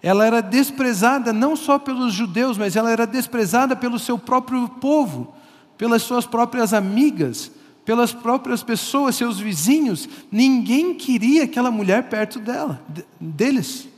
Ela 0.03 0.25
era 0.25 0.41
desprezada 0.41 1.33
não 1.33 1.57
só 1.57 1.79
pelos 1.79 2.13
judeus, 2.13 2.57
mas 2.57 2.77
ela 2.77 2.91
era 2.91 3.07
desprezada 3.07 3.75
pelo 3.75 3.99
seu 3.99 4.19
próprio 4.19 4.69
povo, 4.69 5.35
pelas 5.77 6.03
suas 6.03 6.27
próprias 6.27 6.73
amigas, 6.73 7.51
pelas 7.85 8.13
próprias 8.13 8.63
pessoas, 8.63 9.17
seus 9.17 9.39
vizinhos. 9.39 10.09
Ninguém 10.31 10.95
queria 10.95 11.45
aquela 11.45 11.71
mulher 11.71 12.09
perto 12.09 12.39
dela, 12.39 12.83
deles. 13.21 13.89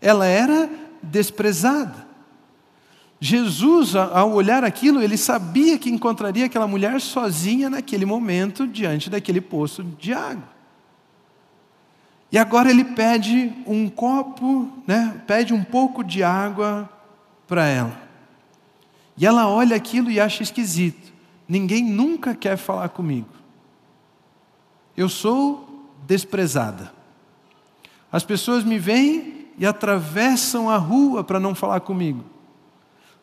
Ela 0.00 0.26
era 0.26 0.70
desprezada. 1.02 2.06
Jesus, 3.20 3.94
ao 3.94 4.32
olhar 4.32 4.64
aquilo, 4.64 5.00
ele 5.00 5.16
sabia 5.16 5.78
que 5.78 5.88
encontraria 5.88 6.46
aquela 6.46 6.66
mulher 6.66 7.00
sozinha 7.00 7.70
naquele 7.70 8.04
momento, 8.04 8.66
diante 8.66 9.08
daquele 9.08 9.40
poço 9.40 9.84
de 9.84 10.12
água. 10.12 10.48
E 12.32 12.38
agora 12.38 12.70
ele 12.70 12.82
pede 12.82 13.52
um 13.66 13.90
copo, 13.90 14.72
né? 14.86 15.22
pede 15.26 15.52
um 15.52 15.62
pouco 15.62 16.02
de 16.02 16.22
água 16.22 16.88
para 17.46 17.66
ela. 17.66 18.00
E 19.18 19.26
ela 19.26 19.46
olha 19.46 19.76
aquilo 19.76 20.10
e 20.10 20.18
acha 20.18 20.42
esquisito. 20.42 21.12
Ninguém 21.46 21.84
nunca 21.84 22.34
quer 22.34 22.56
falar 22.56 22.88
comigo. 22.88 23.28
Eu 24.96 25.10
sou 25.10 25.90
desprezada. 26.06 26.90
As 28.10 28.24
pessoas 28.24 28.64
me 28.64 28.78
veem 28.78 29.48
e 29.58 29.66
atravessam 29.66 30.70
a 30.70 30.78
rua 30.78 31.22
para 31.22 31.38
não 31.38 31.54
falar 31.54 31.80
comigo. 31.80 32.24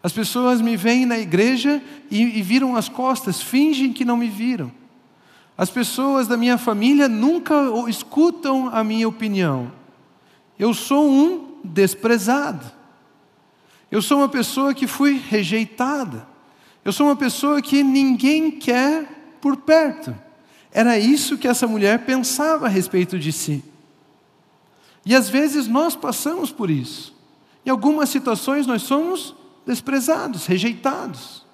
As 0.03 0.13
pessoas 0.13 0.61
me 0.61 0.77
veem 0.77 1.07
na 1.07 1.17
igreja 1.17 1.81
e, 2.11 2.21
e 2.21 2.41
viram 2.43 2.75
as 2.75 2.87
costas, 2.87 3.41
fingem 3.41 3.91
que 3.91 4.05
não 4.05 4.15
me 4.15 4.29
viram. 4.29 4.71
As 5.59 5.69
pessoas 5.69 6.25
da 6.25 6.37
minha 6.37 6.57
família 6.57 7.09
nunca 7.09 7.53
escutam 7.89 8.69
a 8.73 8.81
minha 8.81 9.05
opinião. 9.05 9.69
Eu 10.57 10.73
sou 10.73 11.05
um 11.05 11.59
desprezado. 11.65 12.65
Eu 13.91 14.01
sou 14.01 14.19
uma 14.19 14.29
pessoa 14.29 14.73
que 14.73 14.87
fui 14.87 15.17
rejeitada. 15.17 16.25
Eu 16.85 16.93
sou 16.93 17.07
uma 17.07 17.15
pessoa 17.17 17.61
que 17.61 17.83
ninguém 17.83 18.51
quer 18.51 19.35
por 19.41 19.57
perto. 19.57 20.15
Era 20.71 20.97
isso 20.97 21.37
que 21.37 21.45
essa 21.45 21.67
mulher 21.67 22.05
pensava 22.05 22.67
a 22.67 22.69
respeito 22.69 23.19
de 23.19 23.33
si. 23.33 23.61
E 25.05 25.13
às 25.13 25.27
vezes 25.27 25.67
nós 25.67 25.93
passamos 25.93 26.53
por 26.53 26.69
isso. 26.69 27.13
Em 27.65 27.69
algumas 27.69 28.07
situações 28.07 28.65
nós 28.65 28.83
somos 28.83 29.35
desprezados, 29.67 30.45
rejeitados. 30.45 31.45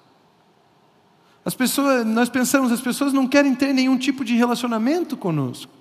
As 1.46 1.54
pessoas, 1.54 2.04
nós 2.04 2.28
pensamos, 2.28 2.72
as 2.72 2.80
pessoas 2.80 3.12
não 3.12 3.24
querem 3.24 3.54
ter 3.54 3.72
nenhum 3.72 3.96
tipo 3.96 4.24
de 4.24 4.34
relacionamento 4.34 5.16
conosco. 5.16 5.72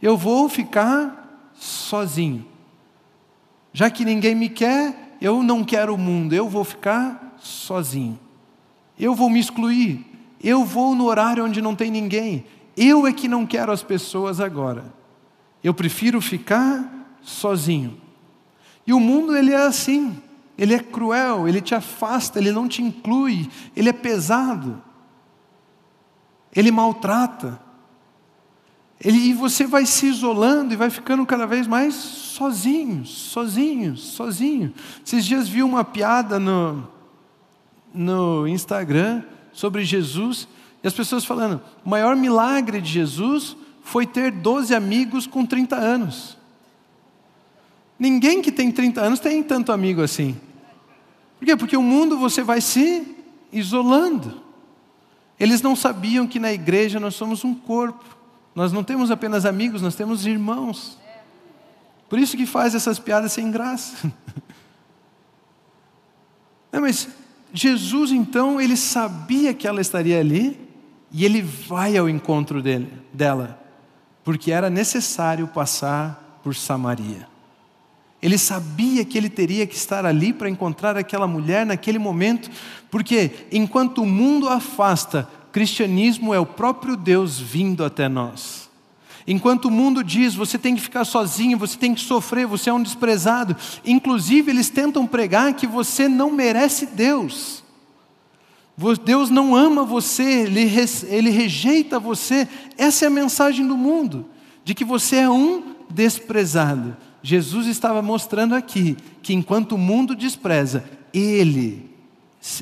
Eu 0.00 0.16
vou 0.16 0.48
ficar 0.48 1.52
sozinho. 1.52 2.46
Já 3.70 3.90
que 3.90 4.02
ninguém 4.02 4.34
me 4.34 4.48
quer, 4.48 5.18
eu 5.20 5.42
não 5.42 5.62
quero 5.62 5.94
o 5.94 5.98
mundo, 5.98 6.32
eu 6.32 6.48
vou 6.48 6.64
ficar 6.64 7.36
sozinho. 7.38 8.18
Eu 8.98 9.14
vou 9.14 9.28
me 9.28 9.38
excluir. 9.38 10.02
Eu 10.42 10.64
vou 10.64 10.94
no 10.94 11.04
horário 11.04 11.44
onde 11.44 11.60
não 11.60 11.76
tem 11.76 11.90
ninguém. 11.90 12.46
Eu 12.74 13.06
é 13.06 13.12
que 13.12 13.28
não 13.28 13.44
quero 13.44 13.72
as 13.72 13.82
pessoas 13.82 14.40
agora. 14.40 14.86
Eu 15.62 15.74
prefiro 15.74 16.18
ficar 16.22 17.14
sozinho. 17.20 18.00
E 18.86 18.92
o 18.94 19.00
mundo 19.00 19.36
ele 19.36 19.52
é 19.52 19.66
assim. 19.66 20.16
Ele 20.56 20.74
é 20.74 20.78
cruel, 20.78 21.48
ele 21.48 21.60
te 21.60 21.74
afasta, 21.74 22.38
ele 22.38 22.52
não 22.52 22.68
te 22.68 22.82
inclui, 22.82 23.50
ele 23.74 23.88
é 23.88 23.92
pesado, 23.92 24.82
ele 26.54 26.70
maltrata. 26.70 27.60
Ele, 29.00 29.18
e 29.18 29.34
você 29.34 29.66
vai 29.66 29.84
se 29.84 30.06
isolando 30.06 30.72
e 30.72 30.76
vai 30.76 30.88
ficando 30.88 31.26
cada 31.26 31.46
vez 31.46 31.66
mais 31.66 31.94
sozinho, 31.94 33.04
sozinho, 33.04 33.96
sozinho. 33.96 34.72
Esses 35.04 35.24
dias 35.24 35.48
vi 35.48 35.62
uma 35.62 35.84
piada 35.84 36.38
no, 36.38 36.88
no 37.92 38.46
Instagram 38.46 39.22
sobre 39.52 39.84
Jesus 39.84 40.48
e 40.82 40.86
as 40.86 40.92
pessoas 40.92 41.24
falando: 41.24 41.60
o 41.84 41.90
maior 41.90 42.14
milagre 42.14 42.80
de 42.80 42.90
Jesus 42.90 43.56
foi 43.82 44.06
ter 44.06 44.30
12 44.30 44.74
amigos 44.74 45.26
com 45.26 45.44
30 45.44 45.76
anos. 45.76 46.38
Ninguém 47.98 48.42
que 48.42 48.50
tem 48.50 48.70
30 48.70 49.00
anos 49.00 49.20
tem 49.20 49.42
tanto 49.42 49.72
amigo 49.72 50.02
assim. 50.02 50.36
Por 51.38 51.46
quê? 51.46 51.56
Porque 51.56 51.76
o 51.76 51.82
mundo 51.82 52.18
você 52.18 52.42
vai 52.42 52.60
se 52.60 53.16
isolando. 53.52 54.42
Eles 55.38 55.62
não 55.62 55.76
sabiam 55.76 56.26
que 56.26 56.38
na 56.38 56.52
igreja 56.52 56.98
nós 56.98 57.14
somos 57.14 57.44
um 57.44 57.54
corpo. 57.54 58.04
Nós 58.54 58.72
não 58.72 58.84
temos 58.84 59.10
apenas 59.10 59.44
amigos, 59.44 59.82
nós 59.82 59.94
temos 59.94 60.26
irmãos. 60.26 60.98
Por 62.08 62.18
isso 62.18 62.36
que 62.36 62.46
faz 62.46 62.74
essas 62.74 62.98
piadas 62.98 63.32
sem 63.32 63.50
graça. 63.50 64.12
Não, 66.70 66.80
mas 66.80 67.08
Jesus 67.52 68.10
então, 68.10 68.60
ele 68.60 68.76
sabia 68.76 69.54
que 69.54 69.66
ela 69.66 69.80
estaria 69.80 70.18
ali 70.18 70.58
e 71.12 71.24
ele 71.24 71.40
vai 71.40 71.96
ao 71.96 72.08
encontro 72.08 72.60
dele, 72.60 72.92
dela, 73.12 73.60
porque 74.24 74.50
era 74.50 74.68
necessário 74.68 75.46
passar 75.46 76.40
por 76.42 76.54
Samaria. 76.56 77.28
Ele 78.24 78.38
sabia 78.38 79.04
que 79.04 79.18
ele 79.18 79.28
teria 79.28 79.66
que 79.66 79.76
estar 79.76 80.06
ali 80.06 80.32
para 80.32 80.48
encontrar 80.48 80.96
aquela 80.96 81.26
mulher 81.26 81.66
naquele 81.66 81.98
momento, 81.98 82.50
porque 82.90 83.30
enquanto 83.52 83.98
o 83.98 84.06
mundo 84.06 84.48
afasta, 84.48 85.28
cristianismo 85.52 86.32
é 86.32 86.40
o 86.40 86.46
próprio 86.46 86.96
Deus 86.96 87.38
vindo 87.38 87.84
até 87.84 88.08
nós. 88.08 88.70
Enquanto 89.26 89.66
o 89.66 89.70
mundo 89.70 90.02
diz, 90.02 90.34
você 90.34 90.56
tem 90.56 90.74
que 90.74 90.80
ficar 90.80 91.04
sozinho, 91.04 91.58
você 91.58 91.76
tem 91.76 91.94
que 91.94 92.00
sofrer, 92.00 92.46
você 92.46 92.70
é 92.70 92.72
um 92.72 92.82
desprezado. 92.82 93.54
Inclusive, 93.84 94.50
eles 94.50 94.70
tentam 94.70 95.06
pregar 95.06 95.52
que 95.52 95.66
você 95.66 96.08
não 96.08 96.30
merece 96.30 96.86
Deus. 96.86 97.62
Deus 99.04 99.28
não 99.28 99.54
ama 99.54 99.84
você, 99.84 100.46
ele, 100.46 101.30
rejeita 101.30 102.00
você. 102.00 102.48
Essa 102.78 103.04
é 103.04 103.08
a 103.08 103.10
mensagem 103.10 103.66
do 103.66 103.76
mundo, 103.76 104.24
de 104.64 104.74
que 104.74 104.82
você 104.82 105.16
é 105.16 105.28
um 105.28 105.74
desprezado. 105.90 106.96
Jesus 107.24 107.66
estava 107.66 108.02
mostrando 108.02 108.54
aqui 108.54 108.98
que 109.22 109.32
enquanto 109.32 109.72
o 109.72 109.78
mundo 109.78 110.14
despreza, 110.14 110.84
Ele, 111.10 111.90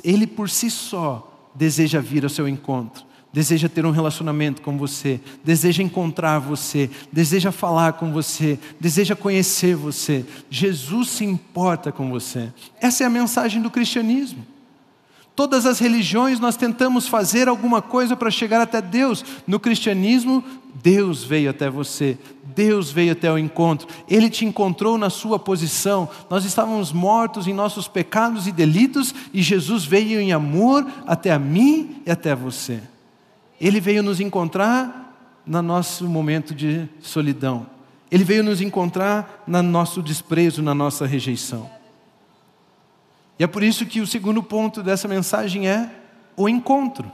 Ele 0.05 0.25
por 0.25 0.49
si 0.49 0.71
só, 0.71 1.51
deseja 1.53 2.01
vir 2.01 2.23
ao 2.23 2.31
seu 2.31 2.47
encontro, 2.47 3.05
deseja 3.33 3.69
ter 3.69 3.85
um 3.85 3.91
relacionamento 3.91 4.63
com 4.63 4.79
você, 4.79 5.21
deseja 5.43 5.83
encontrar 5.83 6.39
você, 6.39 6.89
deseja 7.11 7.51
falar 7.51 7.95
com 7.95 8.13
você, 8.13 8.57
deseja 8.79 9.17
conhecer 9.17 9.75
você. 9.75 10.25
Jesus 10.49 11.09
se 11.09 11.25
importa 11.25 11.91
com 11.91 12.09
você. 12.09 12.53
Essa 12.81 13.03
é 13.03 13.07
a 13.09 13.11
mensagem 13.11 13.61
do 13.61 13.69
cristianismo. 13.69 14.47
Todas 15.35 15.67
as 15.67 15.79
religiões 15.81 16.39
nós 16.39 16.57
tentamos 16.57 17.09
fazer 17.09 17.49
alguma 17.49 17.83
coisa 17.83 18.15
para 18.15 18.31
chegar 18.31 18.61
até 18.61 18.81
Deus. 18.81 19.25
No 19.45 19.59
cristianismo, 19.59 20.45
Deus 20.83 21.25
veio 21.25 21.51
até 21.51 21.71
você, 21.71 22.19
Deus 22.55 22.91
veio 22.91 23.13
até 23.13 23.31
o 23.31 23.39
encontro, 23.39 23.89
Ele 24.09 24.29
te 24.29 24.45
encontrou 24.45 24.99
na 24.99 25.11
sua 25.11 25.39
posição. 25.39 26.09
Nós 26.29 26.45
estávamos 26.45 26.93
mortos 26.93 27.47
em 27.47 27.53
nossos 27.53 27.89
pecados 27.89 28.47
e 28.47 28.53
delitos 28.53 29.15
e 29.33 29.43
Jesus 29.43 29.85
veio 29.85 30.21
em 30.21 30.33
amor 30.33 30.87
até 31.07 31.33
a 31.33 31.39
mim 31.39 32.03
e 32.07 32.11
até 32.11 32.35
você. 32.35 32.83
Ele 33.61 33.81
veio 33.81 34.03
nos 34.03 34.21
encontrar 34.21 35.43
no 35.47 35.63
nosso 35.63 36.09
momento 36.09 36.55
de 36.55 36.89
solidão, 37.01 37.67
Ele 38.11 38.25
veio 38.25 38.45
nos 38.45 38.61
encontrar 38.61 39.43
no 39.47 39.63
nosso 39.63 40.03
desprezo, 40.03 40.63
na 40.63 40.75
nossa 40.75 41.07
rejeição. 41.07 41.69
E 43.39 43.45
é 43.45 43.47
por 43.47 43.63
isso 43.63 43.87
que 43.87 44.01
o 44.01 44.07
segundo 44.07 44.43
ponto 44.43 44.83
dessa 44.83 45.09
mensagem 45.09 45.69
é 45.69 45.91
o 46.37 46.49
encontro. 46.49 47.11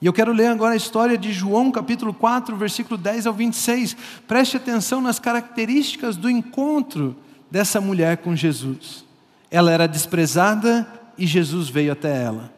E 0.00 0.06
eu 0.06 0.12
quero 0.14 0.32
ler 0.32 0.46
agora 0.46 0.72
a 0.72 0.76
história 0.76 1.18
de 1.18 1.30
João, 1.30 1.70
capítulo 1.70 2.14
4, 2.14 2.56
versículo 2.56 2.96
10 2.96 3.26
ao 3.26 3.34
26. 3.34 3.94
Preste 4.26 4.56
atenção 4.56 5.02
nas 5.02 5.18
características 5.18 6.16
do 6.16 6.30
encontro 6.30 7.14
dessa 7.50 7.82
mulher 7.82 8.16
com 8.18 8.34
Jesus. 8.34 9.04
Ela 9.50 9.72
era 9.72 9.86
desprezada 9.86 10.88
e 11.18 11.26
Jesus 11.26 11.68
veio 11.68 11.92
até 11.92 12.22
ela. 12.22 12.50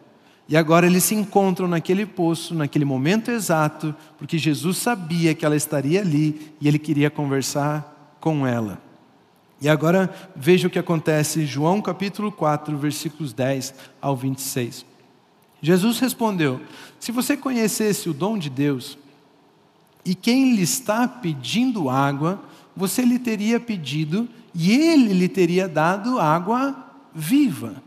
E 0.48 0.56
agora 0.56 0.86
eles 0.86 1.02
se 1.02 1.16
encontram 1.16 1.66
naquele 1.66 2.06
poço, 2.06 2.54
naquele 2.54 2.84
momento 2.84 3.30
exato, 3.30 3.94
porque 4.18 4.38
Jesus 4.38 4.76
sabia 4.76 5.34
que 5.34 5.44
ela 5.44 5.56
estaria 5.56 6.00
ali 6.00 6.54
e 6.60 6.68
ele 6.68 6.78
queria 6.78 7.10
conversar 7.10 8.16
com 8.20 8.46
ela. 8.46 8.78
E 9.60 9.68
agora 9.68 10.12
veja 10.36 10.68
o 10.68 10.70
que 10.70 10.78
acontece, 10.78 11.46
João 11.46 11.80
capítulo 11.80 12.30
4, 12.30 12.76
versículos 12.76 13.32
10 13.32 13.74
ao 14.00 14.16
26. 14.16 14.91
Jesus 15.62 16.00
respondeu: 16.00 16.60
Se 16.98 17.12
você 17.12 17.36
conhecesse 17.36 18.10
o 18.10 18.14
dom 18.14 18.36
de 18.36 18.50
Deus, 18.50 18.98
e 20.04 20.14
quem 20.14 20.56
lhe 20.56 20.62
está 20.62 21.06
pedindo 21.06 21.88
água, 21.88 22.42
você 22.76 23.02
lhe 23.02 23.18
teria 23.18 23.60
pedido, 23.60 24.28
e 24.52 24.72
ele 24.72 25.14
lhe 25.14 25.28
teria 25.28 25.68
dado 25.68 26.18
água 26.18 26.76
viva. 27.14 27.80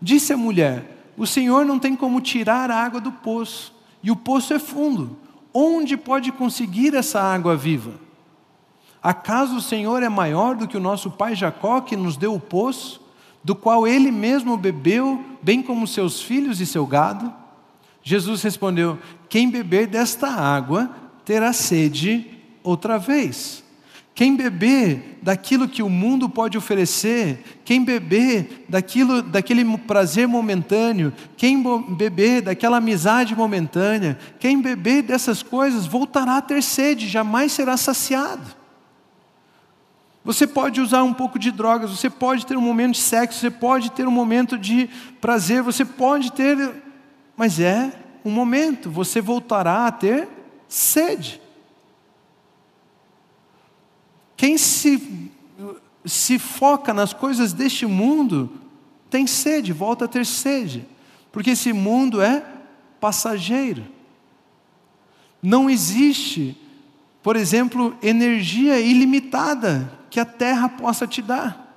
Disse 0.00 0.32
a 0.32 0.36
mulher: 0.36 1.12
O 1.16 1.26
Senhor 1.26 1.64
não 1.64 1.78
tem 1.78 1.94
como 1.94 2.20
tirar 2.20 2.70
a 2.70 2.82
água 2.82 3.00
do 3.00 3.12
poço, 3.12 3.72
e 4.02 4.10
o 4.10 4.16
poço 4.16 4.52
é 4.52 4.58
fundo. 4.58 5.16
Onde 5.54 5.96
pode 5.96 6.32
conseguir 6.32 6.94
essa 6.94 7.20
água 7.20 7.54
viva? 7.54 7.92
Acaso 9.02 9.56
o 9.56 9.60
Senhor 9.60 10.02
é 10.02 10.08
maior 10.08 10.56
do 10.56 10.66
que 10.66 10.76
o 10.76 10.80
nosso 10.80 11.10
pai 11.10 11.34
Jacó, 11.34 11.80
que 11.80 11.96
nos 11.96 12.16
deu 12.16 12.34
o 12.34 12.40
poço, 12.40 13.01
do 13.44 13.54
qual 13.54 13.86
ele 13.86 14.10
mesmo 14.10 14.56
bebeu, 14.56 15.22
bem 15.42 15.62
como 15.62 15.86
seus 15.86 16.20
filhos 16.20 16.60
e 16.60 16.66
seu 16.66 16.86
gado? 16.86 17.32
Jesus 18.02 18.42
respondeu: 18.42 18.98
Quem 19.28 19.50
beber 19.50 19.86
desta 19.86 20.28
água 20.28 20.90
terá 21.24 21.52
sede 21.52 22.26
outra 22.62 22.98
vez. 22.98 23.62
Quem 24.14 24.36
beber 24.36 25.18
daquilo 25.22 25.66
que 25.66 25.82
o 25.82 25.88
mundo 25.88 26.28
pode 26.28 26.58
oferecer, 26.58 27.42
quem 27.64 27.82
beber 27.82 28.66
daquilo, 28.68 29.22
daquele 29.22 29.64
prazer 29.78 30.28
momentâneo, 30.28 31.14
quem 31.34 31.62
beber 31.96 32.42
daquela 32.42 32.76
amizade 32.76 33.34
momentânea, 33.34 34.18
quem 34.38 34.60
beber 34.60 35.02
dessas 35.02 35.42
coisas 35.42 35.86
voltará 35.86 36.36
a 36.36 36.42
ter 36.42 36.62
sede, 36.62 37.08
jamais 37.08 37.52
será 37.52 37.74
saciado. 37.76 38.61
Você 40.24 40.46
pode 40.46 40.80
usar 40.80 41.02
um 41.02 41.12
pouco 41.12 41.38
de 41.38 41.50
drogas, 41.50 41.90
você 41.90 42.08
pode 42.08 42.46
ter 42.46 42.56
um 42.56 42.60
momento 42.60 42.94
de 42.94 43.00
sexo, 43.00 43.40
você 43.40 43.50
pode 43.50 43.90
ter 43.90 44.06
um 44.06 44.12
momento 44.12 44.56
de 44.56 44.88
prazer, 45.20 45.62
você 45.62 45.84
pode 45.84 46.30
ter, 46.32 46.82
mas 47.36 47.58
é 47.58 47.92
um 48.24 48.30
momento, 48.30 48.88
você 48.88 49.20
voltará 49.20 49.86
a 49.86 49.92
ter 49.92 50.28
sede. 50.68 51.40
Quem 54.36 54.56
se, 54.56 55.30
se 56.04 56.38
foca 56.38 56.94
nas 56.94 57.12
coisas 57.12 57.52
deste 57.52 57.84
mundo 57.84 58.60
tem 59.10 59.26
sede, 59.26 59.72
volta 59.72 60.04
a 60.04 60.08
ter 60.08 60.24
sede, 60.24 60.86
porque 61.32 61.50
esse 61.50 61.72
mundo 61.72 62.22
é 62.22 62.44
passageiro. 63.00 63.84
Não 65.42 65.68
existe, 65.68 66.56
por 67.24 67.34
exemplo, 67.34 67.96
energia 68.00 68.78
ilimitada 68.80 70.01
que 70.12 70.20
a 70.20 70.26
terra 70.26 70.68
possa 70.68 71.06
te 71.06 71.22
dar. 71.22 71.74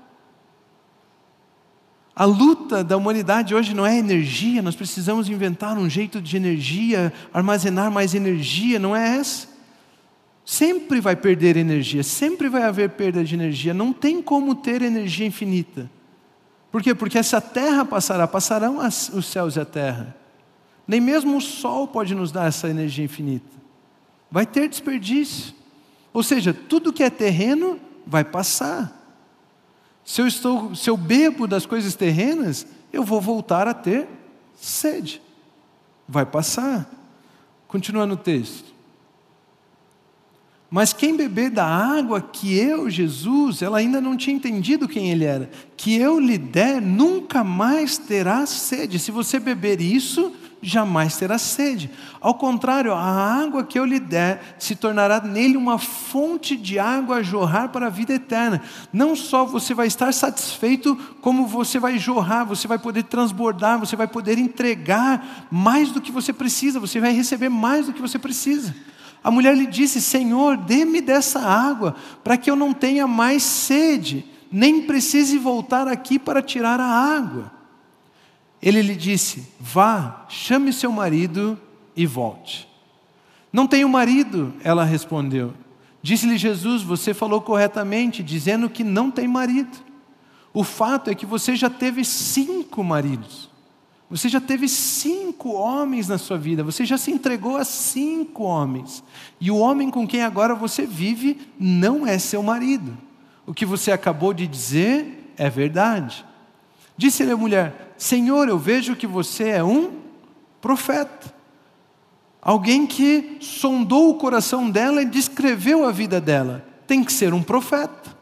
A 2.14 2.26
luta 2.26 2.84
da 2.84 2.98
humanidade 2.98 3.56
hoje 3.56 3.74
não 3.74 3.86
é 3.86 3.98
energia, 3.98 4.62
nós 4.62 4.76
precisamos 4.76 5.30
inventar 5.30 5.78
um 5.78 5.90
jeito 5.90 6.22
de 6.22 6.36
energia, 6.36 7.14
armazenar 7.34 7.90
mais 7.90 8.14
energia, 8.14 8.78
não 8.78 8.94
é 8.94 9.16
essa. 9.16 9.48
Sempre 10.44 11.00
vai 11.00 11.16
perder 11.16 11.56
energia, 11.56 12.04
sempre 12.04 12.50
vai 12.50 12.64
haver 12.64 12.90
perda 12.90 13.24
de 13.24 13.34
energia, 13.34 13.74
não 13.74 13.94
tem 13.94 14.22
como 14.22 14.54
ter 14.54 14.82
energia 14.82 15.26
infinita. 15.26 15.90
Por 16.70 16.84
quê? 16.84 16.94
Porque 16.94 17.18
essa 17.18 17.40
terra 17.40 17.86
passará, 17.86 18.28
passarão 18.28 18.80
os 18.86 19.26
céus 19.28 19.56
e 19.56 19.62
a 19.62 19.66
terra. 19.66 20.14
Nem 20.86 21.00
mesmo 21.00 21.38
o 21.38 21.42
sol 21.42 21.88
pode 21.88 22.14
nos 22.14 22.34
dar 22.34 22.50
essa 22.50 22.70
energia 22.70 23.06
infinita. 23.06 23.56
Vai 24.30 24.46
ter 24.46 24.68
desperdício. 24.68 25.56
Ou 26.12 26.22
seja, 26.22 26.54
tudo 26.54 26.92
que 26.92 27.02
é 27.02 27.10
terreno 27.10 27.80
vai 28.06 28.24
passar. 28.24 29.02
Se 30.04 30.22
eu 30.22 30.28
estou, 30.28 30.76
se 30.76 30.90
eu 30.90 30.96
bebo 30.96 31.48
das 31.48 31.66
coisas 31.66 31.96
terrenas, 31.96 32.68
eu 32.94 33.04
vou 33.04 33.20
voltar 33.20 33.68
a 33.68 33.74
ter 33.74 34.08
sede. 34.56 35.22
Vai 36.08 36.26
passar. 36.26 36.90
Continuando 37.68 38.14
o 38.14 38.18
texto. 38.18 38.76
Mas 40.70 40.92
quem 40.92 41.16
beber 41.16 41.50
da 41.50 41.66
água 41.66 42.22
que 42.22 42.54
eu, 42.56 42.90
Jesus, 42.90 43.62
ela 43.62 43.78
ainda 43.78 44.02
não 44.02 44.18
tinha 44.18 44.36
entendido 44.36 44.88
quem 44.88 45.12
ele 45.12 45.24
era, 45.24 45.50
que 45.78 45.96
eu 45.96 46.20
lhe 46.20 46.38
der, 46.38 46.82
nunca 46.82 47.44
mais 47.44 47.98
terá 47.98 48.46
sede. 48.46 49.00
Se 49.00 49.12
você 49.12 49.40
beber 49.40 49.80
isso, 49.80 50.34
jamais 50.62 51.16
terá 51.18 51.38
sede. 51.38 51.92
Ao 52.20 52.34
contrário, 52.34 52.94
a 52.94 53.00
água 53.00 53.64
que 53.64 53.78
eu 53.78 53.86
lhe 53.86 54.00
der 54.00 54.56
se 54.58 54.76
tornará 54.76 55.22
nele 55.22 55.58
uma 55.58 55.78
fonte 55.78 56.56
de 56.56 56.80
água 56.80 57.18
a 57.18 57.24
jorrar 57.24 57.70
para 57.70 57.88
a 57.88 57.90
vida 57.90 58.14
eterna. 58.14 58.62
Não 58.92 59.16
só 59.16 59.46
você 59.46 59.74
vai 59.74 59.88
estar 59.88 60.14
satisfeito, 60.14 60.96
como 61.22 61.46
você 61.46 61.80
vai 61.80 61.98
jorrar, 61.98 62.46
você 62.46 62.68
vai 62.68 62.80
poder 62.80 63.04
transbordar, 63.04 63.80
você 63.80 63.96
vai 63.96 64.08
poder 64.08 64.38
entregar 64.38 65.48
mais 65.52 65.92
do 65.92 66.02
que 66.02 66.12
você 66.12 66.34
precisa, 66.34 66.80
você 66.80 67.00
vai 67.00 67.14
receber 67.14 67.50
mais 67.50 67.86
do 67.86 67.94
que 67.94 68.02
você 68.02 68.18
precisa. 68.18 68.76
A 69.24 69.32
mulher 69.32 69.56
lhe 69.56 69.66
disse: 69.66 70.02
Senhor, 70.02 70.58
dê-me 70.58 71.02
dessa 71.02 71.40
água, 71.40 71.96
para 72.24 72.38
que 72.38 72.50
eu 72.50 72.56
não 72.56 72.74
tenha 72.74 73.08
mais 73.08 73.44
sede, 73.44 74.26
nem 74.52 74.84
precise 74.84 75.38
voltar 75.38 75.88
aqui 75.88 76.20
para 76.20 76.42
tirar 76.42 76.80
a 76.80 76.86
água. 76.86 77.55
Ele 78.66 78.82
lhe 78.82 78.96
disse: 78.96 79.48
Vá, 79.60 80.26
chame 80.28 80.74
seu 80.74 80.92
marido 80.92 81.56
e 81.96 82.08
volte. 82.08 82.68
Não 83.54 83.68
tenho 83.68 83.88
marido, 83.88 84.52
ela 84.64 84.84
respondeu. 84.84 85.54
Disse-lhe 86.02 86.36
Jesus: 86.36 86.82
Você 86.82 87.14
falou 87.14 87.40
corretamente, 87.42 88.24
dizendo 88.24 88.68
que 88.68 88.84
não 88.84 89.12
tem 89.12 89.28
marido. 89.28 89.78
O 90.52 90.64
fato 90.64 91.12
é 91.12 91.16
que 91.16 91.28
você 91.28 91.56
já 91.56 91.70
teve 91.70 92.04
cinco 92.04 92.84
maridos. 92.84 93.52
Você 94.10 94.30
já 94.30 94.40
teve 94.40 94.68
cinco 94.68 95.50
homens 95.54 96.08
na 96.08 96.18
sua 96.18 96.38
vida. 96.38 96.64
Você 96.64 96.86
já 96.86 96.98
se 96.98 97.12
entregou 97.12 97.58
a 97.58 97.66
cinco 97.66 98.44
homens. 98.44 99.04
E 99.40 99.52
o 99.52 99.58
homem 99.58 99.92
com 99.92 100.08
quem 100.08 100.24
agora 100.24 100.56
você 100.56 100.86
vive 100.86 101.40
não 101.60 102.06
é 102.08 102.18
seu 102.18 102.42
marido. 102.42 102.98
o 103.46 103.54
que 103.54 103.66
você 103.66 103.92
acabou 103.92 104.34
de 104.34 104.48
dizer 104.48 105.34
é 105.38 105.50
verdade. 105.50 106.26
Disse-lhe 106.98 107.32
a 107.32 107.38
mulher: 107.38 107.94
Senhor, 107.98 108.48
eu 108.48 108.58
vejo 108.58 108.96
que 108.96 109.08
você 109.08 109.50
é 109.50 109.64
um 109.64 109.92
profeta. 110.62 111.34
Alguém 112.42 112.86
que 112.86 113.38
sondou 113.42 114.12
o 114.12 114.16
coração 114.16 114.70
dela 114.70 115.02
e 115.02 115.06
descreveu 115.06 115.86
a 115.86 115.92
vida 115.92 116.22
dela. 116.22 116.64
Tem 116.86 117.04
que 117.04 117.12
ser 117.12 117.34
um 117.34 117.42
profeta. 117.42 118.16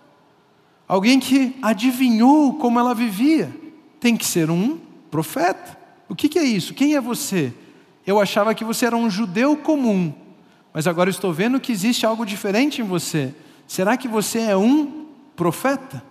Alguém 0.88 1.20
que 1.20 1.58
adivinhou 1.62 2.54
como 2.54 2.80
ela 2.80 2.94
vivia. 2.96 3.54
Tem 4.00 4.16
que 4.16 4.26
ser 4.26 4.50
um 4.50 4.80
profeta. 5.12 5.78
O 6.08 6.16
que, 6.16 6.38
é 6.38 6.44
isso? 6.44 6.74
Quem 6.74 6.96
é 6.96 7.02
você? 7.02 7.54
Eu 8.06 8.20
achava 8.20 8.54
que 8.54 8.64
você 8.64 8.86
era 8.86 8.96
um 8.96 9.10
judeu 9.10 9.56
comum, 9.58 10.14
mas 10.74 10.88
agora 10.88 11.10
estou 11.10 11.34
vendo 11.34 11.60
que 11.60 11.72
existe 11.72 12.06
algo 12.06 12.26
diferente 12.26 12.82
em 12.82 12.86
você. 12.86 13.34
Será 13.68 13.96
que 13.96 14.08
você 14.08 14.40
é 14.40 14.58
um 14.58 15.08
profeta? 15.36 16.04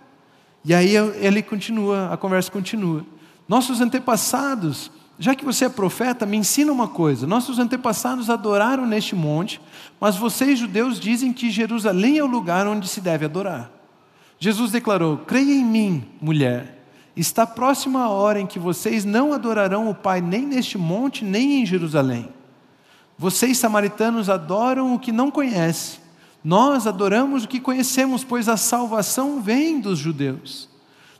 E 0.65 0.73
aí 0.73 0.95
ele 0.95 1.41
continua, 1.41 2.13
a 2.13 2.17
conversa 2.17 2.49
continua. 2.49 3.05
Nossos 3.47 3.81
antepassados, 3.81 4.89
já 5.19 5.35
que 5.35 5.43
você 5.43 5.65
é 5.65 5.69
profeta, 5.69 6.25
me 6.25 6.37
ensina 6.37 6.71
uma 6.71 6.87
coisa. 6.87 7.27
Nossos 7.27 7.59
antepassados 7.59 8.29
adoraram 8.29 8.85
neste 8.85 9.15
monte, 9.15 9.59
mas 9.99 10.15
vocês 10.15 10.57
judeus 10.57 10.99
dizem 10.99 11.33
que 11.33 11.51
Jerusalém 11.51 12.17
é 12.17 12.23
o 12.23 12.27
lugar 12.27 12.65
onde 12.67 12.87
se 12.87 13.01
deve 13.01 13.25
adorar. 13.25 13.69
Jesus 14.39 14.71
declarou: 14.71 15.17
Creia 15.17 15.53
em 15.53 15.65
mim, 15.65 16.05
mulher. 16.21 16.83
Está 17.15 17.45
próxima 17.45 18.03
a 18.03 18.09
hora 18.09 18.39
em 18.39 18.47
que 18.47 18.57
vocês 18.57 19.05
não 19.05 19.33
adorarão 19.33 19.87
o 19.89 19.93
Pai 19.93 20.19
nem 20.19 20.45
neste 20.45 20.77
monte, 20.77 21.23
nem 21.23 21.61
em 21.61 21.65
Jerusalém. 21.65 22.27
Vocês, 23.17 23.57
samaritanos, 23.57 24.29
adoram 24.29 24.95
o 24.95 24.99
que 24.99 25.11
não 25.11 25.29
conhecem. 25.29 26.02
Nós 26.43 26.85
adoramos 26.85 27.43
o 27.43 27.47
que 27.47 27.59
conhecemos, 27.59 28.23
pois 28.23 28.49
a 28.49 28.57
salvação 28.57 29.41
vem 29.41 29.79
dos 29.79 29.97
judeus. 29.97 30.67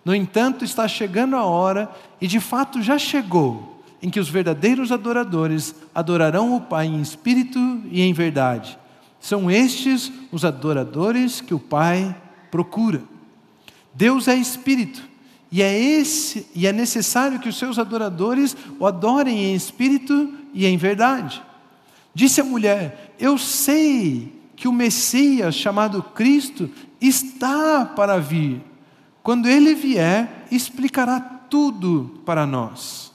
No 0.03 0.13
entanto, 0.13 0.65
está 0.65 0.87
chegando 0.87 1.35
a 1.35 1.45
hora, 1.45 1.89
e 2.19 2.27
de 2.27 2.39
fato 2.39 2.81
já 2.81 2.97
chegou, 2.97 3.81
em 4.01 4.09
que 4.09 4.19
os 4.19 4.27
verdadeiros 4.27 4.91
adoradores 4.91 5.73
adorarão 5.95 6.55
o 6.55 6.61
Pai 6.61 6.87
em 6.87 7.01
espírito 7.01 7.57
e 7.89 8.01
em 8.01 8.11
verdade. 8.11 8.77
São 9.17 9.49
estes 9.49 10.11
os 10.29 10.43
adoradores 10.43 11.39
que 11.39 11.53
o 11.53 11.59
Pai 11.59 12.13
procura. 12.51 13.01
Deus 13.93 14.27
é 14.27 14.35
espírito, 14.35 15.01
e 15.49 15.61
é 15.61 15.79
esse 15.79 16.47
e 16.53 16.67
é 16.67 16.73
necessário 16.73 17.39
que 17.39 17.47
os 17.47 17.57
seus 17.57 17.79
adoradores 17.79 18.57
o 18.79 18.85
adorem 18.85 19.45
em 19.45 19.55
espírito 19.55 20.33
e 20.53 20.65
em 20.65 20.75
verdade. 20.75 21.41
Disse 22.13 22.41
a 22.41 22.43
mulher: 22.43 23.15
Eu 23.17 23.37
sei 23.37 24.42
que 24.63 24.67
o 24.69 24.71
Messias, 24.71 25.55
chamado 25.55 26.01
Cristo, 26.01 26.69
está 27.01 27.83
para 27.83 28.17
vir. 28.17 28.63
Quando 29.21 29.49
ele 29.49 29.75
vier, 29.75 30.47
explicará 30.49 31.19
tudo 31.19 32.21
para 32.25 32.47
nós. 32.47 33.11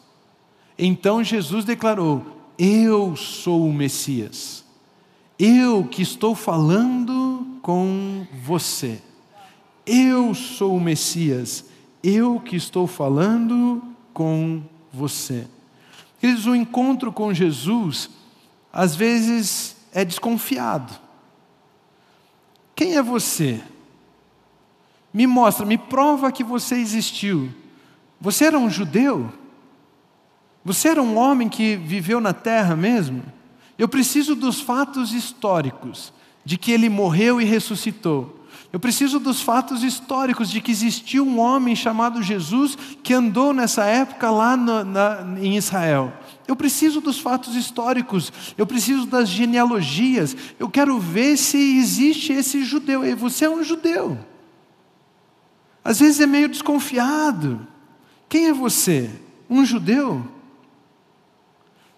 Então 0.79 1.25
Jesus 1.25 1.65
declarou: 1.65 2.51
Eu 2.59 3.17
sou 3.17 3.67
o 3.67 3.73
Messias. 3.73 4.63
Eu 5.39 5.85
que 5.85 6.03
estou 6.03 6.35
falando 6.35 7.47
com 7.63 8.27
você. 8.45 9.01
Eu 9.87 10.35
sou 10.35 10.77
o 10.77 10.81
Messias. 10.81 11.65
Eu 12.03 12.41
que 12.41 12.57
estou 12.57 12.87
falando 12.87 13.83
com 14.13 14.61
você. 14.93 15.49
Queridos, 16.21 16.45
o 16.45 16.55
encontro 16.55 17.11
com 17.11 17.33
Jesus, 17.33 18.11
às 18.71 18.95
vezes, 18.95 19.77
é 19.95 20.05
desconfiado. 20.05 21.08
Quem 22.79 22.95
é 22.95 23.03
você? 23.03 23.61
Me 25.12 25.27
mostra, 25.27 25.67
me 25.67 25.77
prova 25.77 26.31
que 26.31 26.45
você 26.45 26.77
existiu. 26.77 27.53
Você 28.21 28.45
era 28.45 28.57
um 28.57 28.71
judeu? 28.71 29.33
Você 30.64 30.87
era 30.87 31.03
um 31.03 31.19
homem 31.19 31.49
que 31.49 31.75
viveu 31.75 32.21
na 32.21 32.33
terra 32.33 32.77
mesmo? 32.77 33.25
Eu 33.77 33.88
preciso 33.88 34.37
dos 34.37 34.61
fatos 34.61 35.12
históricos 35.12 36.12
de 36.45 36.57
que 36.57 36.71
ele 36.71 36.88
morreu 36.88 37.41
e 37.41 37.45
ressuscitou. 37.45 38.47
Eu 38.73 38.79
preciso 38.79 39.19
dos 39.19 39.43
fatos 39.43 39.83
históricos 39.83 40.49
de 40.49 40.61
que 40.61 40.71
existiu 40.71 41.27
um 41.27 41.41
homem 41.41 41.75
chamado 41.75 42.23
Jesus 42.23 42.79
que 43.03 43.12
andou 43.12 43.53
nessa 43.53 43.87
época 43.87 44.31
lá 44.31 44.57
na, 44.57 45.27
em 45.41 45.57
Israel. 45.57 46.12
Eu 46.49 46.57
preciso 46.57 47.03
dos 47.03 47.21
fatos 47.21 47.55
históricos, 47.55 48.33
eu 48.57 48.67
preciso 48.67 49.05
das 49.05 49.29
genealogias, 49.29 50.35
eu 50.59 50.71
quero 50.71 50.99
ver 50.99 51.37
se 51.37 51.59
existe 51.59 52.33
esse 52.33 52.65
judeu. 52.65 53.05
E 53.05 53.15
você 53.15 53.45
é 53.45 53.51
um 53.51 53.63
judeu. 53.63 54.19
Às 55.85 56.01
vezes 56.01 56.21
é 56.21 56.27
meio 56.27 56.49
desconfiado. 56.49 57.69
Quem 58.31 58.47
é 58.47 58.53
você? 58.55 59.11
Um 59.49 59.63
judeu? 59.63 60.27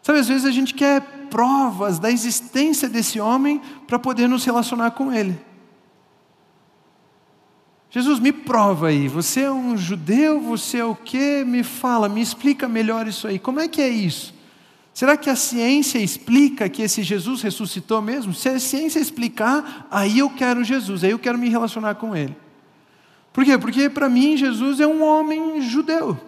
Sabe, 0.03 0.19
às 0.19 0.27
vezes 0.27 0.45
a 0.45 0.51
gente 0.51 0.75
quer 0.75 1.01
provas 1.31 2.01
da 2.01 2.11
existência 2.11 2.89
desse 2.89 3.21
homem 3.21 3.63
para 3.87 4.01
poder 4.01 4.29
nos 4.29 4.45
relacionar 4.45 4.91
com 4.91 5.13
ele. 5.13 5.39
Jesus, 7.89 8.19
me 8.19 8.33
prova 8.33 8.89
aí, 8.89 9.07
você 9.07 9.43
é 9.43 9.53
um 9.53 9.77
judeu, 9.77 10.41
você 10.41 10.79
é 10.79 10.85
o 10.85 10.97
quê? 10.97 11.45
Me 11.47 11.63
fala, 11.63 12.09
me 12.09 12.21
explica 12.21 12.67
melhor 12.67 13.07
isso 13.07 13.29
aí. 13.29 13.39
Como 13.39 13.61
é 13.61 13.69
que 13.69 13.81
é 13.81 13.89
isso? 13.89 14.40
Será 14.93 15.17
que 15.17 15.31
a 15.31 15.37
ciência 15.37 15.99
explica 15.99 16.69
que 16.69 16.83
esse 16.83 17.03
Jesus 17.03 17.43
ressuscitou 17.43 18.03
mesmo? 18.03 18.35
Se 18.35 18.49
a 18.49 18.59
ciência 18.59 18.99
explicar, 18.99 19.87
aí 19.91 20.19
eu 20.19 20.31
quero 20.31 20.65
Jesus, 20.65 21.05
aí 21.05 21.11
eu 21.11 21.19
quero 21.19 21.39
me 21.39 21.49
relacionar 21.49 21.95
com 21.95 22.15
ele. 22.15 22.37
Por 23.33 23.45
quê? 23.45 23.57
Porque 23.57 23.89
para 23.89 24.09
mim 24.09 24.37
Jesus 24.37 24.81
é 24.81 24.87
um 24.87 25.03
homem 25.03 25.63
judeu, 25.63 26.19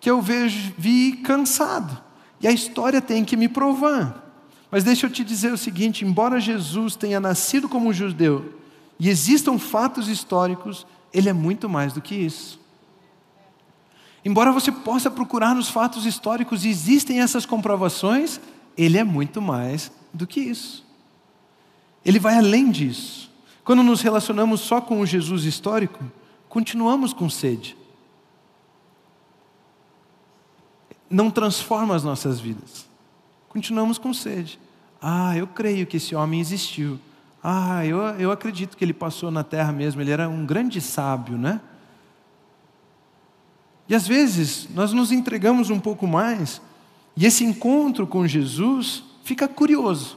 que 0.00 0.10
eu 0.10 0.20
vejo, 0.20 0.72
vi 0.76 1.12
cansado, 1.12 2.02
e 2.40 2.48
a 2.48 2.52
história 2.52 3.00
tem 3.00 3.24
que 3.24 3.36
me 3.36 3.48
provar. 3.48 4.28
Mas 4.70 4.84
deixa 4.84 5.06
eu 5.06 5.10
te 5.10 5.24
dizer 5.24 5.52
o 5.52 5.58
seguinte: 5.58 6.04
embora 6.04 6.40
Jesus 6.40 6.96
tenha 6.96 7.20
nascido 7.20 7.68
como 7.68 7.88
um 7.88 7.92
judeu, 7.92 8.54
e 8.98 9.08
existam 9.08 9.58
fatos 9.58 10.08
históricos, 10.08 10.86
ele 11.12 11.28
é 11.28 11.32
muito 11.32 11.68
mais 11.68 11.92
do 11.92 12.02
que 12.02 12.14
isso. 12.14 12.59
Embora 14.24 14.52
você 14.52 14.70
possa 14.70 15.10
procurar 15.10 15.54
nos 15.54 15.68
fatos 15.68 16.04
históricos 16.04 16.64
e 16.64 16.68
existem 16.68 17.20
essas 17.20 17.46
comprovações, 17.46 18.40
ele 18.76 18.98
é 18.98 19.04
muito 19.04 19.40
mais 19.40 19.90
do 20.12 20.26
que 20.26 20.40
isso. 20.40 20.84
Ele 22.04 22.18
vai 22.18 22.36
além 22.36 22.70
disso. 22.70 23.30
Quando 23.64 23.82
nos 23.82 24.00
relacionamos 24.00 24.60
só 24.60 24.80
com 24.80 25.00
o 25.00 25.06
Jesus 25.06 25.44
histórico, 25.44 26.04
continuamos 26.48 27.12
com 27.12 27.30
sede. 27.30 27.76
Não 31.08 31.30
transforma 31.30 31.94
as 31.94 32.04
nossas 32.04 32.40
vidas. 32.40 32.88
Continuamos 33.48 33.98
com 33.98 34.14
sede. 34.14 34.60
Ah, 35.00 35.36
eu 35.36 35.46
creio 35.46 35.86
que 35.86 35.96
esse 35.96 36.14
homem 36.14 36.40
existiu. 36.40 36.98
Ah, 37.42 37.84
eu, 37.86 37.98
eu 38.18 38.30
acredito 38.30 38.76
que 38.76 38.84
ele 38.84 38.92
passou 38.92 39.30
na 39.30 39.42
terra 39.42 39.72
mesmo. 39.72 40.00
Ele 40.00 40.10
era 40.10 40.28
um 40.28 40.44
grande 40.44 40.80
sábio, 40.80 41.36
né? 41.36 41.60
E 43.90 43.94
às 43.94 44.06
vezes 44.06 44.68
nós 44.72 44.92
nos 44.92 45.10
entregamos 45.10 45.68
um 45.68 45.80
pouco 45.80 46.06
mais, 46.06 46.62
e 47.16 47.26
esse 47.26 47.42
encontro 47.42 48.06
com 48.06 48.24
Jesus 48.24 49.02
fica 49.24 49.48
curioso. 49.48 50.16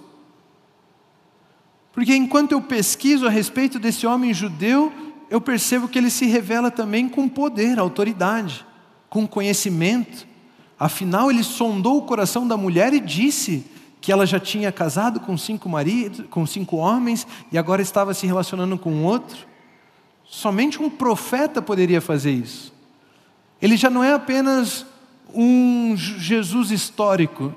Porque 1.91 2.15
enquanto 2.15 2.51
eu 2.51 2.61
pesquiso 2.61 3.25
a 3.25 3.31
respeito 3.31 3.79
desse 3.79 4.05
homem 4.05 4.31
judeu, 4.31 4.93
eu 5.27 5.41
percebo 5.41 5.87
que 5.87 5.97
ele 5.97 6.11
se 6.11 6.27
revela 6.27 6.69
também 6.69 7.09
com 7.09 7.27
poder, 7.27 7.79
autoridade, 7.79 8.63
com 9.09 9.27
conhecimento. 9.27 10.27
Afinal, 10.79 11.31
ele 11.31 11.43
sondou 11.43 11.97
o 11.97 12.03
coração 12.03 12.47
da 12.47 12.55
mulher 12.55 12.93
e 12.93 12.99
disse 12.99 13.65
que 13.99 14.11
ela 14.11 14.25
já 14.27 14.39
tinha 14.39 14.71
casado 14.71 15.19
com 15.19 15.35
cinco 15.35 15.67
maridos, 15.67 16.25
com 16.29 16.45
cinco 16.45 16.77
homens 16.77 17.25
e 17.51 17.57
agora 17.57 17.81
estava 17.81 18.13
se 18.13 18.27
relacionando 18.27 18.77
com 18.77 19.03
outro. 19.03 19.47
Somente 20.23 20.79
um 20.79 20.91
profeta 20.91 21.59
poderia 21.59 22.01
fazer 22.01 22.31
isso. 22.31 22.72
Ele 23.61 23.77
já 23.77 23.89
não 23.89 24.03
é 24.03 24.13
apenas 24.13 24.85
um 25.33 25.95
Jesus 25.95 26.71
histórico, 26.71 27.53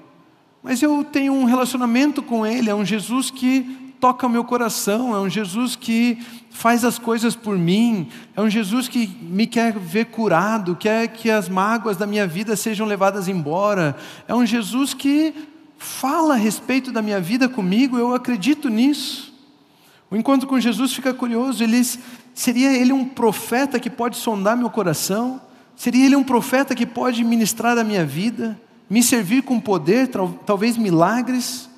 mas 0.63 0.83
eu 0.83 1.05
tenho 1.05 1.33
um 1.33 1.45
relacionamento 1.45 2.23
com 2.23 2.47
Ele, 2.47 2.71
é 2.71 2.75
um 2.75 2.85
Jesus 2.85 3.31
que 3.31 3.95
toca 4.01 4.27
o 4.27 4.31
meu 4.31 4.45
coração, 4.45 5.15
é 5.15 5.21
um 5.21 5.29
Jesus 5.29 5.75
que 5.77 6.19
faz 6.51 6.85
as 6.85 6.99
coisas 6.99 7.35
por 7.35 7.57
mim, 7.59 8.09
é 8.35 8.41
um 8.41 8.49
Jesus 8.49 8.89
que 8.89 9.07
me 9.07 9.47
quer 9.47 9.79
ver 9.79 10.07
curado, 10.07 10.77
quer 10.77 11.09
que 11.09 11.31
as 11.31 11.49
mágoas 11.49 11.97
da 11.97 12.07
minha 12.07 12.27
vida 12.27 12.57
sejam 12.57 12.87
levadas 12.87 13.29
embora, 13.29 13.97
é 14.27 14.35
um 14.35 14.45
Jesus 14.45 14.95
que 14.95 15.35
fala 15.79 16.35
a 16.35 16.37
respeito 16.39 16.91
da 16.91 17.03
minha 17.03 17.21
vida 17.21 17.49
comigo, 17.49 17.99
eu 17.99 18.15
acredito 18.15 18.69
nisso. 18.69 19.35
O 20.11 20.17
encontro 20.17 20.49
com 20.49 20.59
Jesus 20.59 20.93
fica 20.93 21.13
curioso, 21.13 21.65
seria 22.35 22.73
ele 22.73 22.93
um 22.93 23.05
profeta 23.05 23.81
que 23.81 23.91
pode 23.91 24.17
sondar 24.17 24.57
meu 24.57 24.71
coração? 24.71 25.41
Seria 25.77 26.07
ele 26.07 26.17
um 26.17 26.25
profeta 26.25 26.75
que 26.75 26.87
pode 26.87 27.23
ministrar 27.23 27.77
a 27.77 27.85
minha 27.85 28.05
vida, 28.05 28.59
me 28.89 29.03
servir 29.03 29.43
com 29.43 29.61
poder, 29.61 30.09
talvez 30.47 30.79
milagres? 30.79 31.69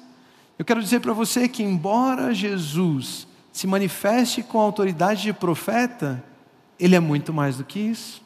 Eu 0.57 0.65
quero 0.65 0.81
dizer 0.81 1.01
para 1.01 1.13
você 1.13 1.49
que, 1.49 1.63
embora 1.63 2.33
Jesus 2.33 3.27
se 3.53 3.67
manifeste 3.67 4.41
com 4.43 4.61
a 4.61 4.63
autoridade 4.63 5.23
de 5.23 5.33
profeta, 5.33 6.23
ele 6.79 6.95
é 6.95 7.01
muito 7.01 7.33
mais 7.33 7.57
do 7.57 7.65
que 7.65 7.81
isso. 7.81 8.23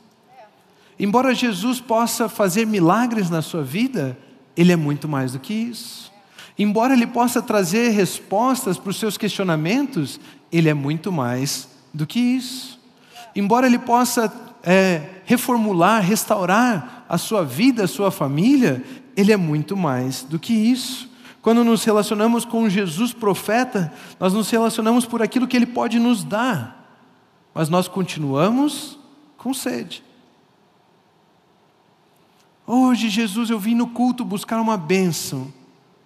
Embora 0.98 1.34
Jesus 1.34 1.80
possa 1.80 2.28
fazer 2.28 2.66
milagres 2.66 3.30
na 3.30 3.40
sua 3.40 3.64
vida, 3.64 4.16
ele 4.54 4.72
é 4.72 4.76
muito 4.76 5.08
mais 5.08 5.32
do 5.32 5.40
que 5.40 5.54
isso. 5.54 6.12
Embora 6.58 6.92
ele 6.92 7.06
possa 7.06 7.40
trazer 7.40 7.88
respostas 7.88 8.76
para 8.76 8.90
os 8.90 8.98
seus 8.98 9.16
questionamentos, 9.16 10.20
ele 10.52 10.68
é 10.68 10.74
muito 10.74 11.10
mais 11.10 11.66
do 11.94 12.06
que 12.06 12.20
isso. 12.20 12.78
Embora 13.34 13.66
ele 13.66 13.78
possa 13.78 14.28
é, 14.62 15.02
reformular, 15.24 16.02
restaurar 16.02 17.04
a 17.08 17.18
sua 17.18 17.44
vida, 17.44 17.84
a 17.84 17.88
sua 17.88 18.10
família, 18.10 18.82
ele 19.16 19.32
é 19.32 19.36
muito 19.36 19.76
mais 19.76 20.22
do 20.22 20.38
que 20.38 20.52
isso. 20.52 21.10
Quando 21.40 21.64
nos 21.64 21.82
relacionamos 21.84 22.44
com 22.44 22.68
Jesus 22.68 23.12
profeta, 23.12 23.92
nós 24.20 24.32
nos 24.32 24.48
relacionamos 24.48 25.04
por 25.04 25.20
aquilo 25.20 25.48
que 25.48 25.56
ele 25.56 25.66
pode 25.66 25.98
nos 25.98 26.22
dar, 26.22 26.96
mas 27.52 27.68
nós 27.68 27.88
continuamos 27.88 28.98
com 29.36 29.52
sede. 29.52 30.04
Hoje, 32.64 33.08
Jesus, 33.08 33.50
eu 33.50 33.58
vim 33.58 33.74
no 33.74 33.88
culto 33.88 34.24
buscar 34.24 34.60
uma 34.60 34.76
bênção. 34.76 35.52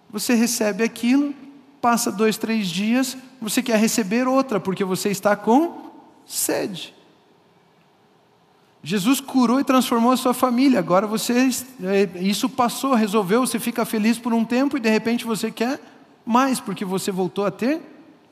Você 0.09 0.33
recebe 0.33 0.83
aquilo, 0.83 1.35
passa 1.79 2.11
dois, 2.11 2.37
três 2.37 2.67
dias, 2.67 3.15
você 3.39 3.61
quer 3.61 3.77
receber 3.77 4.27
outra, 4.27 4.59
porque 4.59 4.83
você 4.83 5.09
está 5.09 5.35
com 5.35 5.91
sede. 6.25 6.96
Jesus 8.83 9.19
curou 9.19 9.59
e 9.59 9.63
transformou 9.63 10.11
a 10.11 10.17
sua 10.17 10.33
família. 10.33 10.79
Agora 10.79 11.07
você 11.07 11.49
é, 11.83 12.09
isso 12.21 12.47
passou, 12.47 12.93
resolveu, 12.93 13.41
você 13.41 13.59
fica 13.59 13.85
feliz 13.85 14.17
por 14.17 14.33
um 14.33 14.45
tempo 14.45 14.77
e 14.77 14.79
de 14.79 14.89
repente 14.89 15.25
você 15.25 15.51
quer 15.51 15.79
mais 16.25 16.59
porque 16.59 16.85
você 16.85 17.11
voltou 17.11 17.45
a 17.45 17.51
ter 17.51 17.81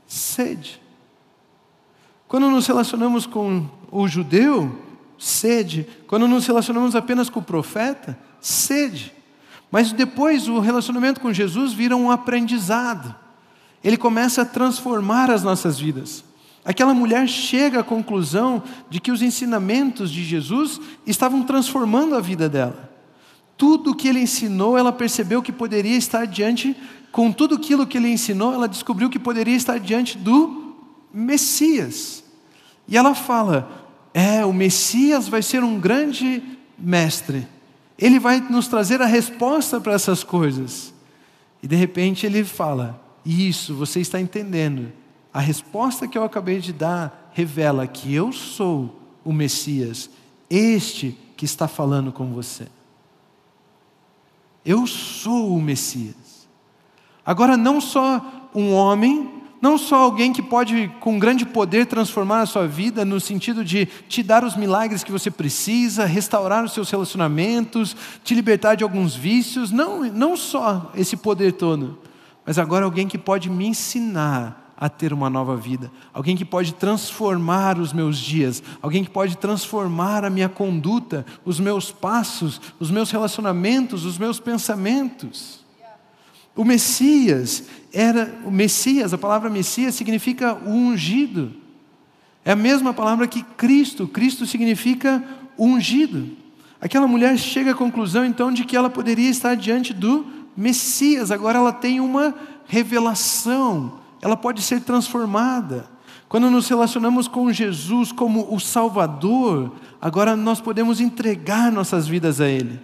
sede. 0.06 0.82
Quando 2.28 2.50
nos 2.50 2.68
relacionamos 2.68 3.26
com 3.26 3.66
o 3.92 4.08
judeu, 4.08 4.78
sede. 5.18 5.88
Quando 6.08 6.28
nos 6.28 6.46
relacionamos 6.46 6.96
apenas 6.96 7.30
com 7.30 7.40
o 7.40 7.44
profeta, 7.44 8.18
sede. 8.42 9.14
Mas 9.72 9.92
depois 9.92 10.48
o 10.48 10.60
relacionamento 10.60 11.22
com 11.22 11.34
Jesus 11.34 11.74
vira 11.74 11.96
um 11.96 12.12
aprendizado. 12.12 13.16
Ele 13.84 13.98
começa 13.98 14.42
a 14.42 14.46
transformar 14.46 15.30
as 15.30 15.44
nossas 15.44 15.80
vidas. 15.80 16.24
Aquela 16.66 16.96
mulher 16.96 17.28
chega 17.28 17.82
à 17.82 17.84
conclusão 17.84 18.64
de 18.90 19.00
que 19.00 19.12
os 19.12 19.22
ensinamentos 19.22 20.12
de 20.12 20.24
Jesus 20.24 20.82
estavam 21.06 21.44
transformando 21.44 22.16
a 22.16 22.20
vida 22.20 22.50
dela. 22.50 22.92
Tudo 23.56 23.92
o 23.92 23.96
que 23.96 24.08
ele 24.08 24.20
ensinou, 24.20 24.76
ela 24.76 24.92
percebeu 24.92 25.44
que 25.44 25.52
poderia 25.52 25.96
estar 25.96 26.26
diante, 26.26 26.76
com 27.12 27.32
tudo 27.32 27.54
aquilo 27.54 27.86
que 27.86 28.00
ele 28.00 28.10
ensinou, 28.10 28.52
ela 28.52 28.68
descobriu 28.68 29.12
que 29.12 29.20
poderia 29.20 29.56
estar 29.56 29.80
diante 29.80 30.18
do 30.18 30.76
Messias. 31.14 32.24
E 32.88 32.98
ela 32.98 33.14
fala: 33.14 33.88
é, 34.12 34.44
o 34.44 34.52
Messias 34.52 35.28
vai 35.28 35.44
ser 35.44 35.64
um 35.64 35.80
grande 35.80 36.42
mestre, 36.78 37.48
ele 37.98 38.20
vai 38.20 38.40
nos 38.42 38.68
trazer 38.68 39.04
a 39.04 39.06
resposta 39.06 39.80
para 39.80 39.94
essas 39.94 40.24
coisas. 40.24 40.92
E 41.62 41.68
de 41.68 41.76
repente 41.76 42.26
ele 42.26 42.44
fala: 42.44 43.00
Isso, 43.24 43.76
você 43.76 44.00
está 44.00 44.20
entendendo 44.20 44.92
a 45.36 45.42
resposta 45.42 46.08
que 46.08 46.18
eu 46.18 46.24
acabei 46.24 46.62
de 46.62 46.72
dar 46.72 47.30
revela 47.34 47.86
que 47.86 48.14
eu 48.16 48.32
sou 48.32 49.02
o 49.22 49.34
Messias, 49.34 50.10
este 50.50 51.18
que 51.36 51.44
está 51.44 51.68
falando 51.68 52.10
com 52.10 52.32
você. 52.32 52.68
Eu 54.64 54.88
sou 54.88 55.54
o 55.54 55.62
Messias. 55.62 56.48
Agora, 57.26 57.58
não 57.58 57.82
só 57.82 58.50
um 58.56 58.72
homem, 58.72 59.30
não 59.62 59.78
só 59.78 59.98
alguém 59.98 60.32
que 60.32 60.42
pode, 60.42 60.90
com 61.02 61.20
grande 61.20 61.46
poder, 61.46 61.86
transformar 61.86 62.40
a 62.40 62.46
sua 62.46 62.66
vida, 62.66 63.04
no 63.04 63.20
sentido 63.20 63.62
de 63.66 63.88
te 64.08 64.24
dar 64.24 64.42
os 64.42 64.56
milagres 64.56 65.04
que 65.04 65.12
você 65.12 65.30
precisa, 65.30 66.06
restaurar 66.06 66.64
os 66.64 66.72
seus 66.72 66.90
relacionamentos, 66.90 67.94
te 68.24 68.34
libertar 68.34 68.76
de 68.76 68.86
alguns 68.86 69.14
vícios, 69.14 69.70
não, 69.70 70.06
não 70.06 70.38
só 70.38 70.94
esse 70.96 71.18
poder 71.18 71.52
todo, 71.52 72.00
mas 72.46 72.58
agora 72.58 72.86
alguém 72.86 73.06
que 73.06 73.18
pode 73.18 73.50
me 73.50 73.68
ensinar 73.68 74.65
a 74.78 74.90
ter 74.90 75.14
uma 75.14 75.30
nova 75.30 75.56
vida, 75.56 75.92
alguém 76.14 76.36
que 76.36 76.44
pode 76.44 76.74
transformar 76.74 77.80
os 77.80 77.94
meus 77.94 78.18
dias, 78.18 78.62
alguém 78.82 79.04
que 79.04 79.10
pode 79.10 79.38
transformar 79.38 80.26
a 80.26 80.30
minha 80.30 80.50
conduta, 80.50 81.26
os 81.46 81.60
meus 81.60 81.92
passos, 81.92 82.60
os 82.80 82.92
meus 82.92 83.10
relacionamentos, 83.10 84.04
os 84.04 84.18
meus 84.18 84.40
pensamentos. 84.40 85.64
O 86.56 86.64
Messias 86.64 87.64
era 87.94 88.34
o 88.46 88.52
Messias, 88.52 89.14
a 89.14 89.18
palavra 89.18 89.50
Messias 89.50 89.96
significa 89.96 90.54
o 90.54 90.70
ungido. 90.70 91.54
É 92.44 92.52
a 92.52 92.56
mesma 92.56 92.94
palavra 92.94 93.28
que 93.28 93.44
Cristo, 93.44 94.08
Cristo 94.08 94.46
significa 94.46 95.24
ungido. 95.58 96.30
Aquela 96.80 97.08
mulher 97.08 97.38
chega 97.38 97.72
à 97.72 97.76
conclusão 97.76 98.26
então 98.26 98.52
de 98.52 98.64
que 98.64 98.76
ela 98.76 98.90
poderia 98.90 99.30
estar 99.30 99.56
diante 99.56 99.94
do 99.94 100.26
Messias, 100.56 101.32
agora 101.32 101.60
ela 101.60 101.74
tem 101.74 102.00
uma 102.00 102.34
revelação 102.66 104.05
ela 104.26 104.36
pode 104.36 104.60
ser 104.64 104.82
transformada. 104.82 105.88
Quando 106.28 106.50
nos 106.50 106.68
relacionamos 106.68 107.28
com 107.28 107.54
Jesus 107.54 108.12
como 108.12 108.52
o 108.52 108.60
Salvador, 108.60 109.72
agora 110.02 110.36
nós 110.36 110.60
podemos 110.60 111.00
entregar 111.00 111.72
nossas 111.72 112.08
vidas 112.08 112.42
a 112.42 112.48
Ele. 112.48 112.82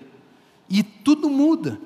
E 0.70 0.84
tudo 0.84 1.32
muda, 1.32 1.82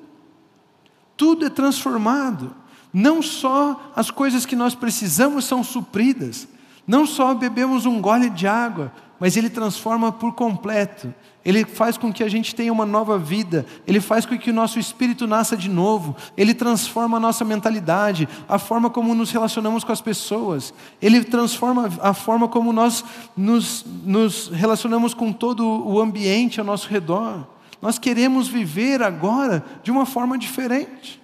tudo 1.16 1.46
é 1.46 1.48
transformado. 1.48 2.54
Não 2.92 3.22
só 3.22 3.92
as 3.96 4.10
coisas 4.10 4.44
que 4.44 4.54
nós 4.54 4.74
precisamos 4.74 5.46
são 5.46 5.64
supridas, 5.64 6.46
não 6.86 7.06
só 7.06 7.32
bebemos 7.32 7.86
um 7.86 7.98
gole 7.98 8.28
de 8.28 8.46
água, 8.46 8.92
mas 9.18 9.36
Ele 9.36 9.48
transforma 9.48 10.12
por 10.12 10.32
completo. 10.32 11.12
Ele 11.44 11.64
faz 11.64 11.96
com 11.96 12.12
que 12.12 12.24
a 12.24 12.28
gente 12.28 12.54
tenha 12.54 12.72
uma 12.72 12.84
nova 12.84 13.16
vida, 13.16 13.64
Ele 13.86 14.00
faz 14.00 14.26
com 14.26 14.36
que 14.36 14.50
o 14.50 14.54
nosso 14.54 14.80
espírito 14.80 15.26
nasça 15.26 15.56
de 15.56 15.68
novo, 15.68 16.16
Ele 16.36 16.52
transforma 16.52 17.18
a 17.18 17.20
nossa 17.20 17.44
mentalidade, 17.44 18.28
a 18.48 18.58
forma 18.58 18.90
como 18.90 19.14
nos 19.14 19.30
relacionamos 19.30 19.84
com 19.84 19.92
as 19.92 20.00
pessoas, 20.00 20.74
Ele 21.00 21.22
transforma 21.22 21.88
a 22.02 22.12
forma 22.12 22.48
como 22.48 22.72
nós 22.72 23.04
nos, 23.36 23.84
nos 24.04 24.48
relacionamos 24.48 25.14
com 25.14 25.32
todo 25.32 25.64
o 25.86 26.00
ambiente 26.00 26.58
ao 26.58 26.66
nosso 26.66 26.88
redor. 26.88 27.46
Nós 27.80 27.98
queremos 27.98 28.48
viver 28.48 29.02
agora 29.02 29.64
de 29.84 29.90
uma 29.92 30.04
forma 30.04 30.36
diferente. 30.36 31.22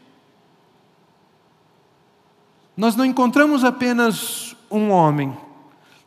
Nós 2.76 2.96
não 2.96 3.04
encontramos 3.04 3.64
apenas 3.64 4.56
um 4.70 4.90
homem, 4.90 5.36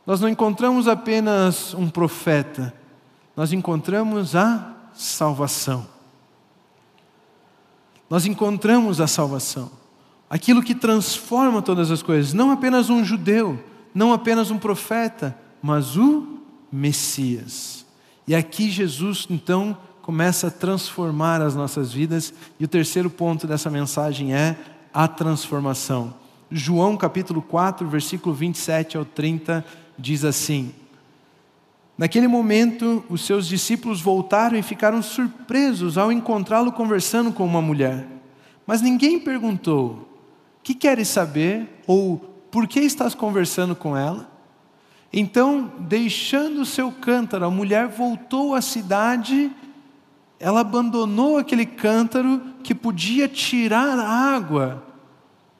nós 0.06 0.20
não 0.20 0.28
encontramos 0.28 0.86
apenas 0.86 1.74
um 1.74 1.90
profeta, 1.90 2.72
nós 3.36 3.52
encontramos 3.52 4.36
a 4.36 4.74
salvação. 4.94 5.86
Nós 8.08 8.24
encontramos 8.24 9.00
a 9.00 9.08
salvação, 9.08 9.68
aquilo 10.30 10.62
que 10.62 10.76
transforma 10.76 11.60
todas 11.60 11.90
as 11.90 12.02
coisas, 12.02 12.32
não 12.32 12.52
apenas 12.52 12.88
um 12.88 13.04
judeu, 13.04 13.62
não 13.92 14.12
apenas 14.12 14.48
um 14.50 14.58
profeta, 14.58 15.36
mas 15.60 15.96
o 15.96 16.38
Messias. 16.70 17.84
E 18.28 18.34
aqui 18.34 18.70
Jesus 18.70 19.26
então 19.28 19.76
começa 20.02 20.46
a 20.46 20.52
transformar 20.52 21.42
as 21.42 21.56
nossas 21.56 21.92
vidas, 21.92 22.32
e 22.60 22.64
o 22.64 22.68
terceiro 22.68 23.10
ponto 23.10 23.44
dessa 23.44 23.68
mensagem 23.68 24.32
é 24.32 24.56
a 24.94 25.08
transformação. 25.08 26.14
João 26.48 26.96
capítulo 26.96 27.42
4, 27.42 27.88
versículo 27.88 28.32
27 28.32 28.96
ao 28.96 29.04
30 29.04 29.64
diz 29.98 30.24
assim: 30.24 30.72
Naquele 31.96 32.28
momento, 32.28 33.04
os 33.08 33.24
seus 33.24 33.46
discípulos 33.46 34.00
voltaram 34.00 34.56
e 34.56 34.62
ficaram 34.62 35.00
surpresos 35.00 35.96
ao 35.96 36.12
encontrá-lo 36.12 36.70
conversando 36.70 37.32
com 37.32 37.44
uma 37.44 37.62
mulher. 37.62 38.06
Mas 38.66 38.82
ninguém 38.82 39.18
perguntou: 39.18 40.08
Que 40.62 40.74
queres 40.74 41.08
saber? 41.08 41.82
ou 41.86 42.18
Por 42.50 42.66
que 42.66 42.80
estás 42.80 43.14
conversando 43.14 43.74
com 43.74 43.96
ela? 43.96 44.30
Então, 45.12 45.72
deixando 45.78 46.60
o 46.60 46.66
seu 46.66 46.92
cântaro, 46.92 47.46
a 47.46 47.50
mulher 47.50 47.88
voltou 47.88 48.54
à 48.54 48.60
cidade, 48.60 49.50
ela 50.38 50.60
abandonou 50.60 51.38
aquele 51.38 51.64
cântaro 51.64 52.42
que 52.62 52.74
podia 52.74 53.26
tirar 53.26 53.98
água, 53.98 54.84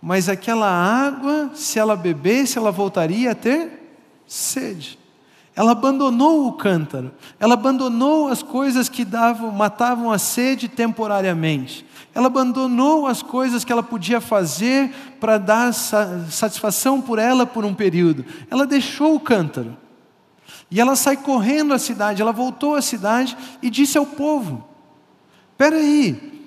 mas 0.03 0.29
aquela 0.29 0.69
água, 0.69 1.51
se 1.55 1.79
ela 1.79 1.97
bebesse, 1.97 2.59
ela 2.59 2.71
voltaria 2.71 3.31
a 3.31 3.35
ter 3.35 3.76
sede. 4.27 4.99
Ela 5.55 5.73
abandonou 5.73 6.47
o 6.47 6.53
cântaro, 6.53 7.11
ela 7.41 7.55
abandonou 7.55 8.29
as 8.29 8.43
coisas 8.43 8.91
que 8.91 9.07
davam, 9.07 9.51
matavam 9.51 10.13
a 10.13 10.19
sede 10.19 10.69
temporariamente. 10.69 11.87
Ela 12.15 12.27
abandonou 12.27 13.07
as 13.07 13.23
coisas 13.23 13.65
que 13.65 13.73
ela 13.73 13.83
podia 13.83 14.21
fazer 14.21 14.91
para 15.19 15.39
dar 15.39 15.73
satisfação 15.73 17.01
por 17.01 17.19
ela 17.19 17.47
por 17.47 17.65
um 17.65 17.75
período. 17.75 18.25
Ela 18.51 18.67
deixou 18.67 19.15
o 19.15 19.21
cântaro. 19.21 19.77
E 20.71 20.81
ela 20.81 20.97
sai 20.97 21.17
correndo 21.17 21.73
à 21.73 21.79
cidade, 21.79 22.21
ela 22.21 22.33
voltou 22.33 22.75
à 22.75 22.83
cidade 22.83 23.37
e 23.63 23.71
disse 23.71 23.97
ao 23.97 24.05
povo: 24.05 24.67
Espera 25.53 25.77
aí, 25.77 26.45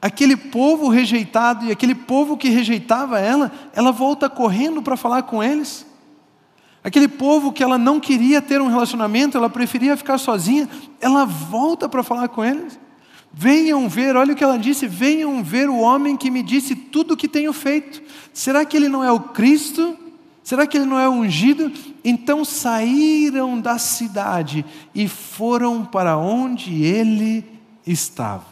aquele 0.00 0.36
povo 0.36 0.88
rejeitado 0.88 1.66
e 1.66 1.70
aquele 1.70 1.94
povo 1.94 2.36
que 2.36 2.48
rejeitava 2.48 3.20
ela, 3.20 3.52
ela 3.72 3.92
volta 3.92 4.28
correndo 4.28 4.82
para 4.82 4.96
falar 4.96 5.22
com 5.24 5.42
eles. 5.42 5.86
Aquele 6.82 7.08
povo 7.08 7.52
que 7.52 7.62
ela 7.62 7.76
não 7.76 8.00
queria 8.00 8.40
ter 8.40 8.60
um 8.60 8.68
relacionamento, 8.68 9.36
ela 9.36 9.50
preferia 9.50 9.96
ficar 9.96 10.16
sozinha, 10.18 10.68
ela 11.00 11.24
volta 11.24 11.88
para 11.88 12.02
falar 12.02 12.28
com 12.28 12.44
eles. 12.44 12.78
Venham 13.32 13.88
ver, 13.88 14.16
olha 14.16 14.32
o 14.32 14.36
que 14.36 14.42
ela 14.42 14.58
disse: 14.58 14.86
venham 14.86 15.42
ver 15.42 15.68
o 15.68 15.78
homem 15.78 16.16
que 16.16 16.30
me 16.30 16.42
disse 16.42 16.74
tudo 16.74 17.14
o 17.14 17.16
que 17.16 17.28
tenho 17.28 17.52
feito. 17.52 18.02
Será 18.32 18.64
que 18.64 18.76
ele 18.76 18.88
não 18.88 19.04
é 19.04 19.12
o 19.12 19.20
Cristo? 19.20 19.96
Será 20.42 20.66
que 20.66 20.78
ele 20.78 20.86
não 20.86 20.98
é 20.98 21.08
ungido? 21.08 21.70
Então 22.02 22.44
saíram 22.44 23.60
da 23.60 23.78
cidade 23.78 24.64
e 24.94 25.06
foram 25.06 25.84
para 25.84 26.16
onde 26.16 26.82
ele 26.82 27.44
estava. 27.86 28.46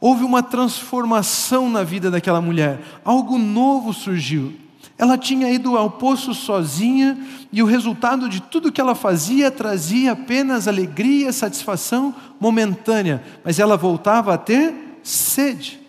Houve 0.00 0.24
uma 0.24 0.42
transformação 0.42 1.70
na 1.70 1.84
vida 1.84 2.10
daquela 2.10 2.40
mulher, 2.40 2.82
algo 3.04 3.38
novo 3.38 3.92
surgiu. 3.94 4.52
Ela 4.96 5.18
tinha 5.18 5.50
ido 5.50 5.76
ao 5.76 5.90
poço 5.90 6.32
sozinha 6.34 7.18
e 7.52 7.62
o 7.62 7.66
resultado 7.66 8.28
de 8.28 8.40
tudo 8.40 8.70
que 8.70 8.80
ela 8.80 8.94
fazia 8.94 9.50
trazia 9.50 10.12
apenas 10.12 10.68
alegria, 10.68 11.32
satisfação 11.32 12.14
momentânea, 12.38 13.22
mas 13.44 13.58
ela 13.58 13.76
voltava 13.76 14.34
a 14.34 14.38
ter 14.38 14.98
sede. 15.02 15.81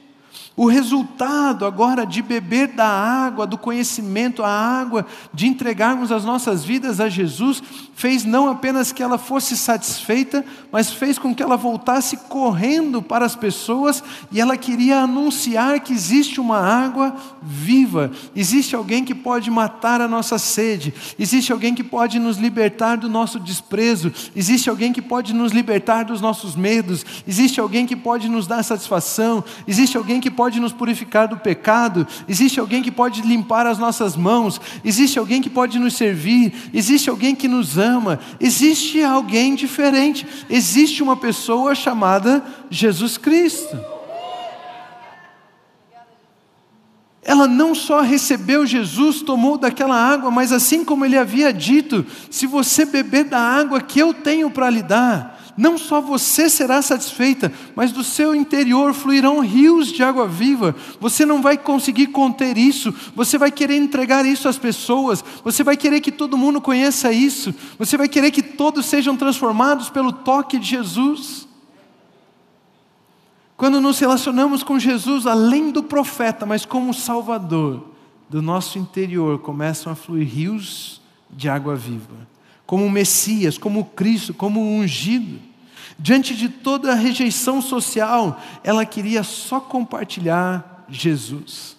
O 0.55 0.67
resultado 0.67 1.65
agora 1.65 2.05
de 2.05 2.21
beber 2.21 2.67
da 2.67 2.85
água, 2.85 3.47
do 3.47 3.57
conhecimento, 3.57 4.43
a 4.43 4.49
água, 4.49 5.03
de 5.33 5.47
entregarmos 5.47 6.11
as 6.11 6.23
nossas 6.23 6.63
vidas 6.63 6.99
a 6.99 7.09
Jesus, 7.09 7.61
fez 7.95 8.23
não 8.23 8.47
apenas 8.47 8.91
que 8.91 9.01
ela 9.01 9.17
fosse 9.17 9.57
satisfeita, 9.57 10.45
mas 10.71 10.91
fez 10.91 11.17
com 11.17 11.33
que 11.33 11.41
ela 11.41 11.57
voltasse 11.57 12.17
correndo 12.29 13.01
para 13.01 13.25
as 13.25 13.35
pessoas 13.35 14.03
e 14.31 14.39
ela 14.39 14.55
queria 14.55 14.99
anunciar 14.99 15.79
que 15.79 15.91
existe 15.91 16.39
uma 16.39 16.59
água 16.59 17.15
viva, 17.41 18.11
existe 18.35 18.75
alguém 18.75 19.03
que 19.03 19.15
pode 19.15 19.49
matar 19.49 20.01
a 20.01 20.07
nossa 20.07 20.37
sede, 20.37 20.93
existe 21.17 21.51
alguém 21.51 21.73
que 21.73 21.83
pode 21.83 22.19
nos 22.19 22.37
libertar 22.37 22.97
do 22.97 23.09
nosso 23.09 23.39
desprezo, 23.39 24.11
existe 24.35 24.69
alguém 24.69 24.93
que 24.93 25.01
pode 25.01 25.33
nos 25.33 25.51
libertar 25.51 26.03
dos 26.05 26.21
nossos 26.21 26.55
medos, 26.55 27.03
existe 27.27 27.59
alguém 27.59 27.87
que 27.87 27.95
pode 27.95 28.29
nos 28.29 28.45
dar 28.45 28.61
satisfação, 28.61 29.43
existe 29.67 29.97
alguém 29.97 30.19
que 30.19 30.29
pode 30.29 30.42
pode 30.43 30.60
nos 30.60 30.73
purificar 30.73 31.25
do 31.25 31.38
pecado, 31.38 32.06
existe 32.27 32.60
alguém 32.60 32.84
que 32.84 32.91
pode 32.91 33.21
limpar 33.21 33.65
as 33.65 33.79
nossas 33.79 34.17
mãos, 34.17 34.60
existe 34.84 35.17
alguém 35.17 35.41
que 35.41 35.49
pode 35.49 35.79
nos 35.79 35.93
servir, 35.93 36.69
existe 36.73 37.10
alguém 37.10 37.34
que 37.34 37.47
nos 37.47 37.77
ama, 37.77 38.19
existe 38.41 39.01
alguém 39.01 39.56
diferente, 39.56 40.27
existe 40.49 41.01
uma 41.01 41.15
pessoa 41.15 41.73
chamada 41.73 42.43
Jesus 42.69 43.17
Cristo. 43.17 43.79
Ela 47.21 47.47
não 47.47 47.73
só 47.73 48.01
recebeu 48.01 48.65
Jesus, 48.65 49.21
tomou 49.21 49.58
daquela 49.58 49.95
água, 49.95 50.29
mas 50.29 50.51
assim 50.51 50.84
como 50.84 51.06
ele 51.06 51.17
havia 51.17 51.53
dito: 51.53 52.06
se 52.29 52.45
você 52.45 52.84
beber 52.84 53.23
da 53.23 53.39
água 53.39 53.79
que 53.79 53.97
eu 53.97 54.13
tenho 54.13 54.51
para 54.51 54.69
lhe 54.69 54.84
dar, 54.84 55.32
não 55.57 55.77
só 55.77 56.01
você 56.01 56.49
será 56.49 56.81
satisfeita, 56.81 57.51
mas 57.75 57.91
do 57.91 58.03
seu 58.03 58.33
interior 58.33 58.93
fluirão 58.93 59.39
rios 59.39 59.91
de 59.91 60.03
água 60.03 60.27
viva. 60.27 60.75
Você 60.99 61.25
não 61.25 61.41
vai 61.41 61.57
conseguir 61.57 62.07
conter 62.07 62.57
isso, 62.57 62.93
você 63.15 63.37
vai 63.37 63.51
querer 63.51 63.75
entregar 63.75 64.25
isso 64.25 64.49
às 64.49 64.57
pessoas, 64.57 65.23
você 65.43 65.63
vai 65.63 65.77
querer 65.77 66.01
que 66.01 66.11
todo 66.11 66.37
mundo 66.37 66.59
conheça 66.59 67.11
isso, 67.11 67.53
você 67.77 67.97
vai 67.97 68.07
querer 68.07 68.31
que 68.31 68.41
todos 68.41 68.85
sejam 68.85 69.15
transformados 69.15 69.89
pelo 69.89 70.11
toque 70.11 70.57
de 70.57 70.67
Jesus. 70.67 71.47
Quando 73.55 73.79
nos 73.79 73.99
relacionamos 73.99 74.63
com 74.63 74.79
Jesus, 74.79 75.27
além 75.27 75.71
do 75.71 75.83
profeta, 75.83 76.45
mas 76.45 76.65
como 76.65 76.93
Salvador, 76.93 77.89
do 78.27 78.41
nosso 78.41 78.79
interior 78.79 79.39
começam 79.39 79.93
a 79.93 79.95
fluir 79.95 80.27
rios 80.27 80.99
de 81.29 81.47
água 81.47 81.75
viva 81.75 82.32
como 82.73 82.89
Messias, 82.89 83.55
como 83.55 83.86
Cristo, 83.86 84.33
como 84.33 84.59
ungido. 84.59 85.39
Diante 85.99 86.36
de 86.36 86.49
toda 86.49 86.91
a 86.91 86.95
rejeição 86.95 87.62
social, 87.62 88.41
ela 88.63 88.83
queria 88.83 89.21
só 89.21 89.59
compartilhar 89.59 90.83
Jesus. 90.89 91.77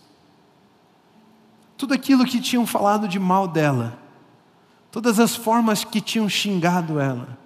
Tudo 1.77 1.95
aquilo 1.95 2.25
que 2.25 2.41
tinham 2.41 2.65
falado 2.65 3.09
de 3.09 3.19
mal 3.19 3.49
dela, 3.49 3.99
todas 4.93 5.19
as 5.19 5.35
formas 5.35 5.83
que 5.83 6.01
tinham 6.01 6.29
xingado 6.29 7.01
ela, 7.01 7.37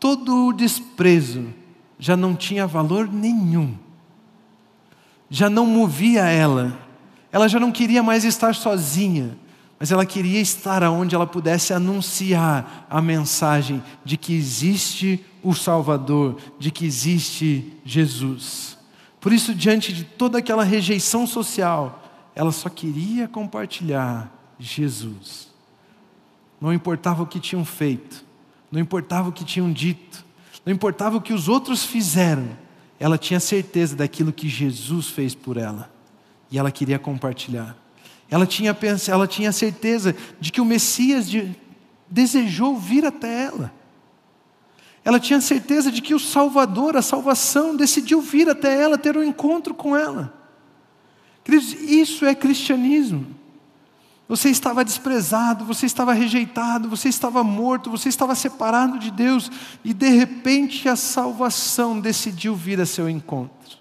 todo 0.00 0.46
o 0.46 0.52
desprezo 0.54 1.52
já 1.98 2.16
não 2.16 2.34
tinha 2.34 2.66
valor 2.66 3.06
nenhum, 3.12 3.76
já 5.28 5.50
não 5.50 5.66
movia 5.66 6.22
ela, 6.22 6.78
ela 7.30 7.48
já 7.48 7.60
não 7.60 7.70
queria 7.70 8.02
mais 8.02 8.24
estar 8.24 8.54
sozinha, 8.54 9.36
mas 9.78 9.92
ela 9.92 10.04
queria 10.04 10.40
estar 10.40 10.82
onde 10.84 11.14
ela 11.14 11.26
pudesse 11.26 11.72
anunciar 11.72 12.86
a 12.90 13.00
mensagem 13.00 13.82
de 14.04 14.16
que 14.16 14.34
existe 14.34 15.24
o 15.42 15.54
Salvador, 15.54 16.36
de 16.58 16.70
que 16.70 16.84
existe 16.84 17.72
Jesus. 17.84 18.76
Por 19.20 19.32
isso, 19.32 19.54
diante 19.54 19.92
de 19.92 20.04
toda 20.04 20.38
aquela 20.38 20.64
rejeição 20.64 21.26
social, 21.26 22.02
ela 22.34 22.50
só 22.50 22.68
queria 22.68 23.28
compartilhar 23.28 24.32
Jesus. 24.58 25.48
Não 26.60 26.72
importava 26.72 27.22
o 27.22 27.26
que 27.26 27.38
tinham 27.38 27.64
feito, 27.64 28.24
não 28.70 28.80
importava 28.80 29.28
o 29.28 29.32
que 29.32 29.44
tinham 29.44 29.72
dito, 29.72 30.24
não 30.66 30.72
importava 30.72 31.16
o 31.16 31.20
que 31.22 31.32
os 31.32 31.48
outros 31.48 31.84
fizeram, 31.84 32.48
ela 32.98 33.16
tinha 33.16 33.38
certeza 33.38 33.94
daquilo 33.94 34.32
que 34.32 34.48
Jesus 34.48 35.06
fez 35.06 35.36
por 35.36 35.56
ela 35.56 35.88
e 36.50 36.58
ela 36.58 36.72
queria 36.72 36.98
compartilhar. 36.98 37.76
Ela 38.30 38.46
tinha, 38.46 38.76
ela 39.08 39.26
tinha 39.26 39.52
certeza 39.52 40.14
de 40.38 40.52
que 40.52 40.60
o 40.60 40.64
Messias 40.64 41.28
de, 41.28 41.56
desejou 42.08 42.76
vir 42.76 43.04
até 43.06 43.44
ela. 43.44 43.72
Ela 45.04 45.18
tinha 45.18 45.40
certeza 45.40 45.90
de 45.90 46.02
que 46.02 46.14
o 46.14 46.18
Salvador, 46.18 46.96
a 46.96 47.02
salvação, 47.02 47.74
decidiu 47.74 48.20
vir 48.20 48.48
até 48.50 48.80
ela, 48.80 48.98
ter 48.98 49.16
um 49.16 49.22
encontro 49.22 49.72
com 49.72 49.96
ela. 49.96 50.34
Isso 51.46 52.26
é 52.26 52.34
cristianismo. 52.34 53.38
Você 54.28 54.50
estava 54.50 54.84
desprezado, 54.84 55.64
você 55.64 55.86
estava 55.86 56.12
rejeitado, 56.12 56.90
você 56.90 57.08
estava 57.08 57.42
morto, 57.42 57.90
você 57.90 58.10
estava 58.10 58.34
separado 58.34 58.98
de 58.98 59.10
Deus, 59.10 59.50
e 59.82 59.94
de 59.94 60.10
repente 60.10 60.86
a 60.86 60.96
salvação 60.96 61.98
decidiu 61.98 62.54
vir 62.54 62.78
a 62.78 62.84
seu 62.84 63.08
encontro. 63.08 63.78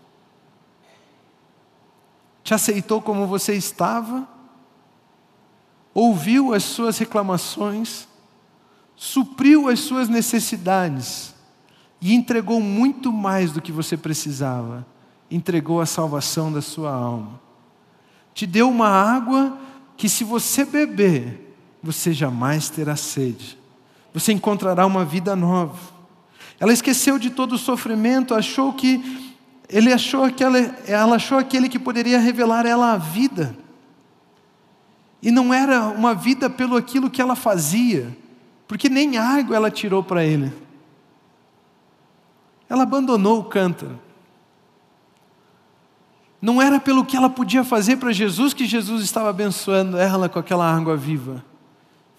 Te 2.41 2.53
aceitou 2.53 3.01
como 3.01 3.27
você 3.27 3.55
estava, 3.55 4.25
ouviu 5.99 6.53
as 6.53 6.61
suas 6.61 6.99
reclamações, 6.99 8.07
supriu 8.95 9.67
as 9.67 9.79
suas 9.79 10.07
necessidades 10.07 11.33
e 11.99 12.13
entregou 12.13 12.61
muito 12.61 13.11
mais 13.11 13.51
do 13.51 13.59
que 13.59 13.71
você 13.71 13.97
precisava. 13.97 14.85
Entregou 15.29 15.81
a 15.81 15.87
salvação 15.87 16.53
da 16.53 16.61
sua 16.61 16.91
alma. 16.91 17.41
Te 18.31 18.45
deu 18.45 18.69
uma 18.69 18.87
água 18.87 19.57
que, 19.97 20.07
se 20.07 20.23
você 20.23 20.63
beber, 20.63 21.57
você 21.81 22.13
jamais 22.13 22.69
terá 22.69 22.95
sede. 22.95 23.57
Você 24.13 24.31
encontrará 24.31 24.85
uma 24.85 25.03
vida 25.03 25.35
nova. 25.35 25.79
Ela 26.59 26.73
esqueceu 26.73 27.17
de 27.17 27.31
todo 27.31 27.53
o 27.53 27.57
sofrimento, 27.57 28.35
achou 28.35 28.71
que 28.71 29.33
ele 29.67 29.91
achou 29.91 30.31
que 30.31 30.43
ela, 30.43 30.59
achou 31.15 31.39
aquele 31.39 31.67
que 31.67 31.79
poderia 31.79 32.19
revelar 32.19 32.67
ela 32.67 32.93
a 32.93 32.97
vida. 32.97 33.57
E 35.21 35.31
não 35.31 35.53
era 35.53 35.87
uma 35.87 36.13
vida 36.13 36.49
pelo 36.49 36.75
aquilo 36.75 37.09
que 37.09 37.21
ela 37.21 37.35
fazia, 37.35 38.15
porque 38.67 38.89
nem 38.89 39.17
água 39.17 39.55
ela 39.55 39.71
tirou 39.71 40.03
para 40.03 40.23
ele. 40.23 40.53
Ela 42.69 42.83
abandonou 42.83 43.39
o 43.39 43.45
cântaro. 43.45 43.99
Não 46.41 46.61
era 46.61 46.79
pelo 46.79 47.03
que 47.03 47.17
ela 47.17 47.29
podia 47.29 47.63
fazer 47.63 47.97
para 47.97 48.11
Jesus 48.11 48.53
que 48.53 48.65
Jesus 48.65 49.03
estava 49.03 49.29
abençoando 49.29 49.97
ela 49.97 50.29
com 50.29 50.37
aquela 50.37 50.71
água 50.71 50.95
viva. 50.95 51.43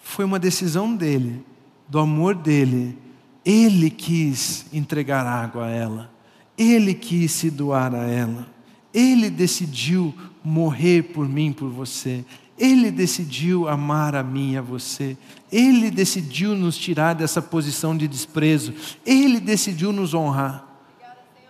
Foi 0.03 0.25
uma 0.25 0.39
decisão 0.39 0.95
dele, 0.95 1.45
do 1.89 1.99
amor 1.99 2.35
dele. 2.35 2.99
Ele 3.45 3.91
quis 3.91 4.67
entregar 4.73 5.25
água 5.25 5.67
a 5.67 5.71
ela. 5.71 6.11
Ele 6.57 6.95
quis 6.95 7.31
se 7.31 7.51
doar 7.51 7.95
a 7.95 8.05
ela. 8.09 8.49
Ele 8.93 9.31
decidiu 9.31 10.13
morrer 10.43 11.03
por 11.03 11.29
mim, 11.29 11.53
por 11.53 11.69
você. 11.69 12.25
Ele 12.59 12.91
decidiu 12.91 13.69
amar 13.69 14.15
a 14.15 14.23
mim 14.23 14.53
e 14.53 14.57
a 14.57 14.63
você. 14.63 15.17
Ele 15.51 15.91
decidiu 15.91 16.55
nos 16.55 16.77
tirar 16.77 17.15
dessa 17.15 17.41
posição 17.41 17.97
de 17.97 18.09
desprezo. 18.09 18.75
Ele 19.07 19.39
decidiu 19.39 19.93
nos 19.93 20.13
honrar. 20.13 20.67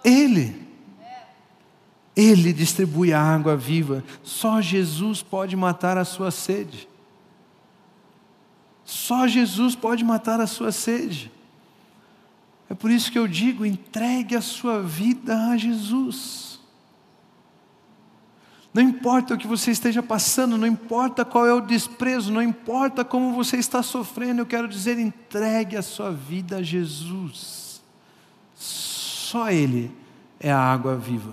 Ele. 0.05 0.69
Ele 2.15 2.53
distribui 2.53 3.13
a 3.13 3.21
água 3.21 3.57
viva. 3.57 4.05
Só 4.23 4.61
Jesus 4.61 5.23
pode 5.23 5.57
matar 5.57 5.97
a 5.97 6.05
sua 6.05 6.31
sede. 6.31 6.89
Só 8.85 9.27
Jesus 9.27 9.75
pode 9.75 10.05
matar 10.05 10.41
a 10.41 10.47
sua 10.47 10.73
sede. 10.73 11.31
É 12.71 12.75
por 12.75 12.91
isso 12.91 13.13
que 13.13 13.19
eu 13.19 13.29
digo: 13.29 13.65
entregue 13.65 14.35
a 14.35 14.41
sua 14.41 14.83
vida 14.83 15.51
a 15.51 15.57
Jesus. 15.57 16.48
Não 18.79 18.85
importa 18.85 19.35
o 19.35 19.37
que 19.37 19.49
você 19.49 19.73
esteja 19.73 20.01
passando, 20.01 20.57
não 20.57 20.65
importa 20.65 21.25
qual 21.25 21.45
é 21.45 21.53
o 21.53 21.61
desprezo, 21.61 22.31
não 22.31 22.41
importa 22.41 23.05
como 23.05 23.35
você 23.35 23.57
está 23.57 23.83
sofrendo, 23.83 24.41
eu 24.41 24.47
quero 24.47 24.69
dizer: 24.69 25.01
entregue 25.01 25.77
a 25.77 25.83
sua 25.83 26.13
vida 26.13 26.59
a 26.59 26.63
Jesus. 26.63 27.83
Só 28.55 29.51
Ele 29.51 29.91
é 30.39 30.53
a 30.53 30.61
água 30.61 30.95
viva. 30.95 31.33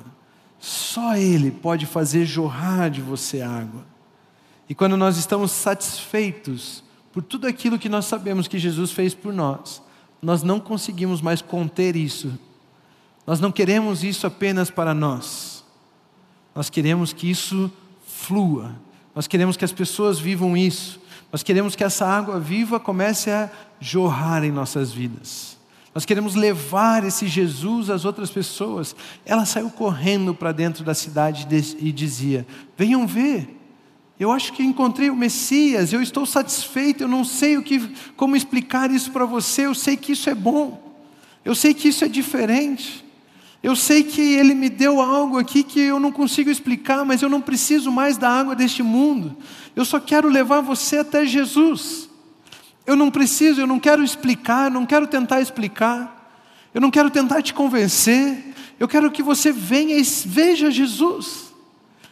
Só 0.57 1.15
Ele 1.15 1.51
pode 1.51 1.85
fazer 1.85 2.25
jorrar 2.25 2.89
de 2.89 2.99
você 2.99 3.43
água. 3.43 3.85
E 4.67 4.73
quando 4.73 4.97
nós 4.97 5.15
estamos 5.15 5.51
satisfeitos 5.51 6.83
por 7.13 7.21
tudo 7.21 7.45
aquilo 7.45 7.77
que 7.77 7.87
nós 7.87 8.05
sabemos 8.05 8.47
que 8.47 8.57
Jesus 8.57 8.89
fez 8.89 9.13
por 9.13 9.31
nós, 9.31 9.83
nós 10.19 10.41
não 10.41 10.59
conseguimos 10.59 11.21
mais 11.21 11.43
conter 11.43 11.95
isso. 11.95 12.39
Nós 13.27 13.39
não 13.39 13.51
queremos 13.51 14.03
isso 14.03 14.25
apenas 14.25 14.71
para 14.71 14.95
nós. 14.95 15.54
Nós 16.55 16.69
queremos 16.69 17.11
que 17.11 17.29
isso 17.29 17.69
flua. 18.07 18.73
Nós 19.13 19.27
queremos 19.27 19.57
que 19.57 19.65
as 19.65 19.73
pessoas 19.73 20.17
vivam 20.17 20.55
isso. 20.55 20.99
Nós 21.31 21.43
queremos 21.43 21.75
que 21.75 21.83
essa 21.83 22.07
água 22.07 22.39
viva 22.39 22.79
comece 22.79 23.29
a 23.29 23.51
jorrar 23.79 24.43
em 24.43 24.51
nossas 24.51 24.93
vidas. 24.93 25.57
Nós 25.93 26.05
queremos 26.05 26.35
levar 26.35 27.05
esse 27.05 27.27
Jesus 27.27 27.89
às 27.89 28.03
outras 28.03 28.29
pessoas. 28.29 28.95
Ela 29.25 29.45
saiu 29.45 29.69
correndo 29.69 30.33
para 30.33 30.51
dentro 30.51 30.83
da 30.83 30.93
cidade 30.93 31.47
e 31.79 31.91
dizia: 31.91 32.47
Venham 32.77 33.05
ver. 33.05 33.61
Eu 34.17 34.31
acho 34.31 34.53
que 34.53 34.63
encontrei 34.63 35.09
o 35.09 35.15
Messias, 35.15 35.91
eu 35.91 36.01
estou 36.01 36.25
satisfeito, 36.25 37.03
eu 37.03 37.07
não 37.07 37.25
sei 37.25 37.57
o 37.57 37.63
que, 37.63 37.93
como 38.15 38.37
explicar 38.37 38.89
isso 38.89 39.11
para 39.11 39.25
você, 39.25 39.65
eu 39.65 39.75
sei 39.75 39.97
que 39.97 40.13
isso 40.13 40.29
é 40.29 40.33
bom, 40.35 40.81
eu 41.43 41.53
sei 41.53 41.73
que 41.73 41.89
isso 41.89 42.05
é 42.05 42.07
diferente. 42.07 43.04
Eu 43.65 43.75
sei 43.75 44.03
que 44.03 44.21
Ele 44.21 44.53
me 44.53 44.69
deu 44.69 45.01
algo 45.01 45.39
aqui 45.39 45.63
que 45.63 45.79
eu 45.79 45.99
não 45.99 46.11
consigo 46.11 46.51
explicar, 46.51 47.03
mas 47.03 47.23
eu 47.23 47.29
não 47.29 47.41
preciso 47.41 47.91
mais 47.91 48.15
da 48.15 48.29
água 48.29 48.55
deste 48.55 48.83
mundo. 48.83 49.35
Eu 49.75 49.83
só 49.83 49.99
quero 49.99 50.29
levar 50.29 50.61
você 50.61 50.99
até 50.99 51.25
Jesus. 51.25 52.07
Eu 52.85 52.95
não 52.95 53.09
preciso, 53.09 53.59
eu 53.59 53.65
não 53.65 53.79
quero 53.79 54.03
explicar, 54.03 54.69
não 54.69 54.85
quero 54.85 55.07
tentar 55.07 55.41
explicar, 55.41 56.31
eu 56.75 56.79
não 56.79 56.91
quero 56.91 57.09
tentar 57.09 57.41
te 57.41 57.55
convencer. 57.55 58.53
Eu 58.79 58.87
quero 58.87 59.09
que 59.09 59.23
você 59.23 59.51
venha 59.51 59.97
e 59.97 60.03
veja 60.03 60.69
Jesus. 60.69 61.51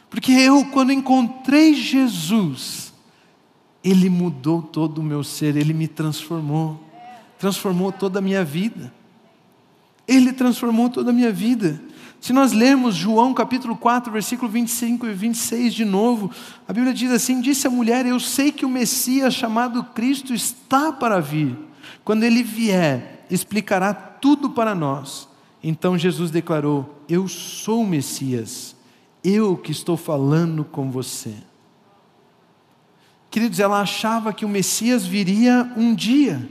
Porque 0.10 0.32
eu, 0.32 0.66
quando 0.72 0.92
encontrei 0.92 1.76
Jesus, 1.76 2.92
Ele 3.84 4.10
mudou 4.10 4.60
todo 4.60 4.98
o 4.98 5.04
meu 5.04 5.24
ser, 5.24 5.56
Ele 5.56 5.72
me 5.72 5.88
transformou, 5.88 6.84
transformou 7.38 7.92
toda 7.92 8.18
a 8.18 8.24
minha 8.24 8.44
vida. 8.44 8.92
Ele 10.08 10.34
transformou 10.34 10.90
toda 10.90 11.12
a 11.12 11.14
minha 11.14 11.32
vida. 11.32 11.82
Se 12.20 12.32
nós 12.32 12.54
lermos 12.54 12.96
João 12.96 13.34
capítulo 13.34 13.76
4, 13.76 14.12
versículo 14.12 14.50
25 14.50 15.08
e 15.08 15.14
26 15.14 15.74
de 15.74 15.84
novo, 15.84 16.32
a 16.68 16.72
Bíblia 16.72 16.94
diz 16.94 17.12
assim: 17.12 17.42
Disse 17.42 17.68
a 17.68 17.70
mulher: 17.70 18.06
Eu 18.06 18.20
sei 18.20 18.52
que 18.52 18.66
o 18.66 18.70
Messias 18.70 19.34
chamado 19.34 19.84
Cristo 19.84 20.34
está 20.34 20.92
para 20.92 21.20
vir. 21.20 21.58
Quando 22.04 22.24
ele 22.24 22.42
vier, 22.42 23.26
explicará 23.30 23.94
tudo 23.94 24.50
para 24.50 24.74
nós. 24.74 25.28
Então 25.62 25.98
Jesus 25.98 26.32
declarou: 26.32 27.04
Eu 27.10 27.28
sou 27.28 27.82
o 27.82 27.88
Messias, 27.88 28.76
eu 29.24 29.58
que 29.58 29.72
estou 29.72 29.98
falando 29.98 30.64
com 30.64 30.90
você. 30.90 31.34
Queridos, 33.30 33.60
ela 33.60 33.82
achava 33.82 34.32
que 34.32 34.46
o 34.46 34.50
Messias 34.50 35.06
viria 35.06 35.74
um 35.76 35.96
dia, 35.96 36.48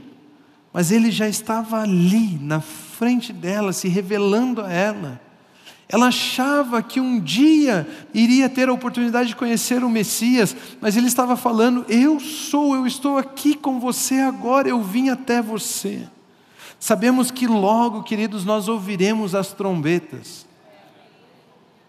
mas 0.73 0.91
ele 0.91 1.11
já 1.11 1.29
estava 1.29 1.79
ali, 1.79 2.39
na 2.41 2.59
frente 2.59 3.31
dela, 3.31 3.71
se 3.71 3.87
revelando 3.87 4.61
a 4.61 4.71
ela. 4.73 5.21
Ela 5.87 6.07
achava 6.07 6.81
que 6.81 6.99
um 6.99 7.19
dia 7.19 7.87
iria 8.11 8.49
ter 8.49 8.67
a 8.67 8.73
oportunidade 8.73 9.29
de 9.29 9.35
conhecer 9.35 9.83
o 9.83 9.89
Messias, 9.89 10.55
mas 10.81 10.97
ele 10.97 11.05
estava 11.05 11.37
falando: 11.37 11.85
Eu 11.87 12.19
sou, 12.19 12.75
eu 12.75 12.87
estou 12.87 13.19
aqui 13.19 13.53
com 13.53 13.79
você 13.79 14.15
agora, 14.15 14.67
eu 14.67 14.81
vim 14.81 15.09
até 15.09 15.39
você. 15.39 16.07
Sabemos 16.79 17.29
que 17.29 17.45
logo, 17.45 18.01
queridos, 18.01 18.43
nós 18.43 18.67
ouviremos 18.67 19.35
as 19.35 19.53
trombetas. 19.53 20.47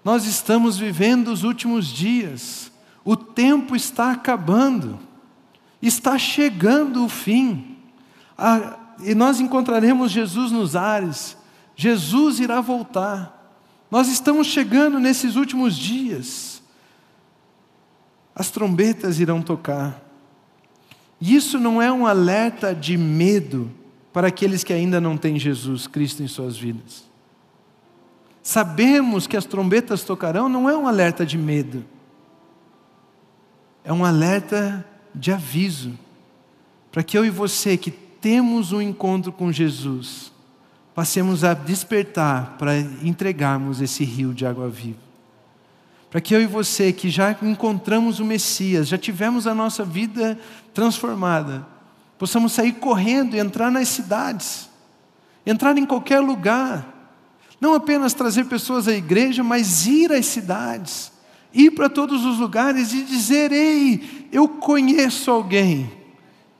Nós 0.04 0.26
estamos 0.26 0.76
vivendo 0.76 1.28
os 1.28 1.42
últimos 1.42 1.86
dias, 1.86 2.70
o 3.02 3.16
tempo 3.16 3.74
está 3.74 4.12
acabando, 4.12 5.00
está 5.80 6.18
chegando 6.18 7.06
o 7.06 7.08
fim. 7.08 7.73
A, 8.36 8.78
e 9.00 9.14
nós 9.14 9.40
encontraremos 9.40 10.10
Jesus 10.10 10.50
nos 10.50 10.76
ares. 10.76 11.36
Jesus 11.76 12.40
irá 12.40 12.60
voltar. 12.60 13.34
Nós 13.90 14.08
estamos 14.08 14.46
chegando 14.46 14.98
nesses 14.98 15.36
últimos 15.36 15.76
dias. 15.76 16.62
As 18.34 18.50
trombetas 18.50 19.20
irão 19.20 19.40
tocar. 19.40 20.02
E 21.20 21.34
isso 21.34 21.58
não 21.58 21.80
é 21.80 21.92
um 21.92 22.06
alerta 22.06 22.74
de 22.74 22.96
medo 22.96 23.70
para 24.12 24.28
aqueles 24.28 24.62
que 24.62 24.72
ainda 24.72 25.00
não 25.00 25.16
têm 25.16 25.38
Jesus 25.38 25.86
Cristo 25.86 26.22
em 26.22 26.28
suas 26.28 26.56
vidas. 26.56 27.04
Sabemos 28.42 29.26
que 29.26 29.36
as 29.36 29.46
trombetas 29.46 30.04
tocarão, 30.04 30.48
não 30.48 30.68
é 30.68 30.76
um 30.76 30.86
alerta 30.86 31.24
de 31.24 31.38
medo, 31.38 31.82
é 33.82 33.92
um 33.92 34.04
alerta 34.04 34.86
de 35.14 35.32
aviso, 35.32 35.98
para 36.92 37.02
que 37.02 37.16
eu 37.16 37.24
e 37.24 37.30
você 37.30 37.76
que 37.76 37.90
temos 38.24 38.72
um 38.72 38.80
encontro 38.80 39.30
com 39.30 39.52
Jesus, 39.52 40.32
passemos 40.94 41.44
a 41.44 41.52
despertar 41.52 42.56
para 42.56 42.74
entregarmos 42.78 43.82
esse 43.82 44.02
rio 44.02 44.32
de 44.32 44.46
água 44.46 44.66
viva. 44.66 44.96
Para 46.08 46.22
que 46.22 46.34
eu 46.34 46.40
e 46.40 46.46
você, 46.46 46.90
que 46.90 47.10
já 47.10 47.36
encontramos 47.42 48.20
o 48.20 48.24
Messias, 48.24 48.88
já 48.88 48.96
tivemos 48.96 49.46
a 49.46 49.54
nossa 49.54 49.84
vida 49.84 50.38
transformada, 50.72 51.66
possamos 52.18 52.52
sair 52.52 52.72
correndo 52.72 53.36
e 53.36 53.38
entrar 53.38 53.70
nas 53.70 53.88
cidades, 53.88 54.70
entrar 55.44 55.76
em 55.76 55.84
qualquer 55.84 56.20
lugar, 56.20 57.12
não 57.60 57.74
apenas 57.74 58.14
trazer 58.14 58.46
pessoas 58.46 58.88
à 58.88 58.94
igreja, 58.94 59.44
mas 59.44 59.86
ir 59.86 60.10
às 60.10 60.24
cidades, 60.24 61.12
ir 61.52 61.72
para 61.72 61.90
todos 61.90 62.24
os 62.24 62.38
lugares 62.38 62.94
e 62.94 63.02
dizer: 63.02 63.52
Ei, 63.52 64.26
eu 64.32 64.48
conheço 64.48 65.30
alguém 65.30 65.92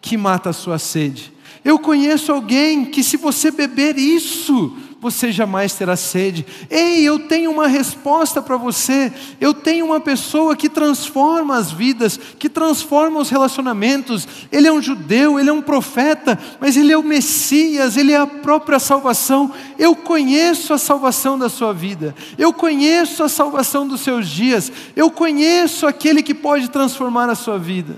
que 0.03 0.19
mata 0.19 0.51
a 0.51 0.53
sua 0.53 0.79
sede. 0.79 1.33
Eu 1.65 1.79
conheço 1.79 2.31
alguém 2.31 2.85
que, 2.85 3.03
se 3.03 3.17
você 3.17 3.51
beber 3.51 3.99
isso, 3.99 4.77
você 5.05 5.31
jamais 5.31 5.75
terá 5.75 5.97
sede. 5.97 6.47
Ei, 6.71 7.03
eu 7.05 7.19
tenho 7.19 7.51
uma 7.51 7.67
resposta 7.67 8.41
para 8.41 8.57
você. 8.57 9.13
Eu 9.39 9.53
tenho 9.53 9.85
uma 9.85 10.01
pessoa 10.01 10.57
que 10.57 10.67
transforma 10.67 11.59
as 11.59 11.71
vidas, 11.71 12.19
que 12.39 12.49
transforma 12.49 13.21
os 13.21 13.29
relacionamentos. 13.29 14.27
Ele 14.51 14.67
é 14.67 14.73
um 14.73 14.81
judeu, 14.81 15.39
ele 15.39 15.51
é 15.51 15.53
um 15.53 15.61
profeta, 15.61 16.39
mas 16.59 16.75
ele 16.75 16.91
é 16.91 16.97
o 16.97 17.03
Messias, 17.03 17.99
ele 17.99 18.13
é 18.13 18.17
a 18.17 18.27
própria 18.27 18.79
salvação. 18.79 19.53
Eu 19.79 19.95
conheço 19.95 20.73
a 20.73 20.79
salvação 20.79 21.39
da 21.39 21.51
sua 21.51 21.75
vida. 21.75 22.15
Eu 22.39 22.51
conheço 22.51 23.23
a 23.23 23.29
salvação 23.29 23.87
dos 23.87 24.01
seus 24.01 24.27
dias. 24.27 24.73
Eu 24.97 25.11
conheço 25.11 25.87
aquele 25.87 26.23
que 26.23 26.35
pode 26.35 26.71
transformar 26.71 27.29
a 27.29 27.35
sua 27.35 27.59
vida. 27.59 27.97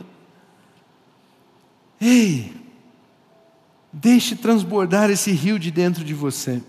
Ei, 2.01 2.53
Deixe 3.99 4.37
transbordar 4.37 5.09
esse 5.09 5.33
rio 5.33 5.59
de 5.59 5.71
dentro 5.71 6.05
de 6.05 6.13
você. 6.13 6.63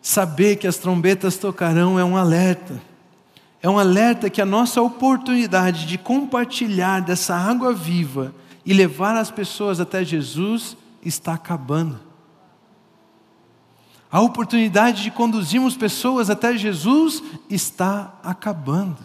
Saber 0.00 0.56
que 0.56 0.66
as 0.66 0.78
trombetas 0.78 1.36
tocarão 1.36 1.98
é 1.98 2.04
um 2.04 2.16
alerta. 2.16 2.80
É 3.60 3.68
um 3.68 3.78
alerta 3.78 4.30
que 4.30 4.40
a 4.40 4.46
nossa 4.46 4.80
oportunidade 4.80 5.84
de 5.84 5.98
compartilhar 5.98 7.00
dessa 7.00 7.36
água 7.36 7.74
viva 7.74 8.34
e 8.64 8.72
levar 8.72 9.14
as 9.14 9.30
pessoas 9.30 9.80
até 9.80 10.02
Jesus 10.02 10.78
está 11.04 11.34
acabando. 11.34 12.00
A 14.10 14.22
oportunidade 14.22 15.02
de 15.02 15.10
conduzirmos 15.10 15.76
pessoas 15.76 16.30
até 16.30 16.56
Jesus 16.56 17.22
está 17.50 18.18
acabando. 18.24 18.96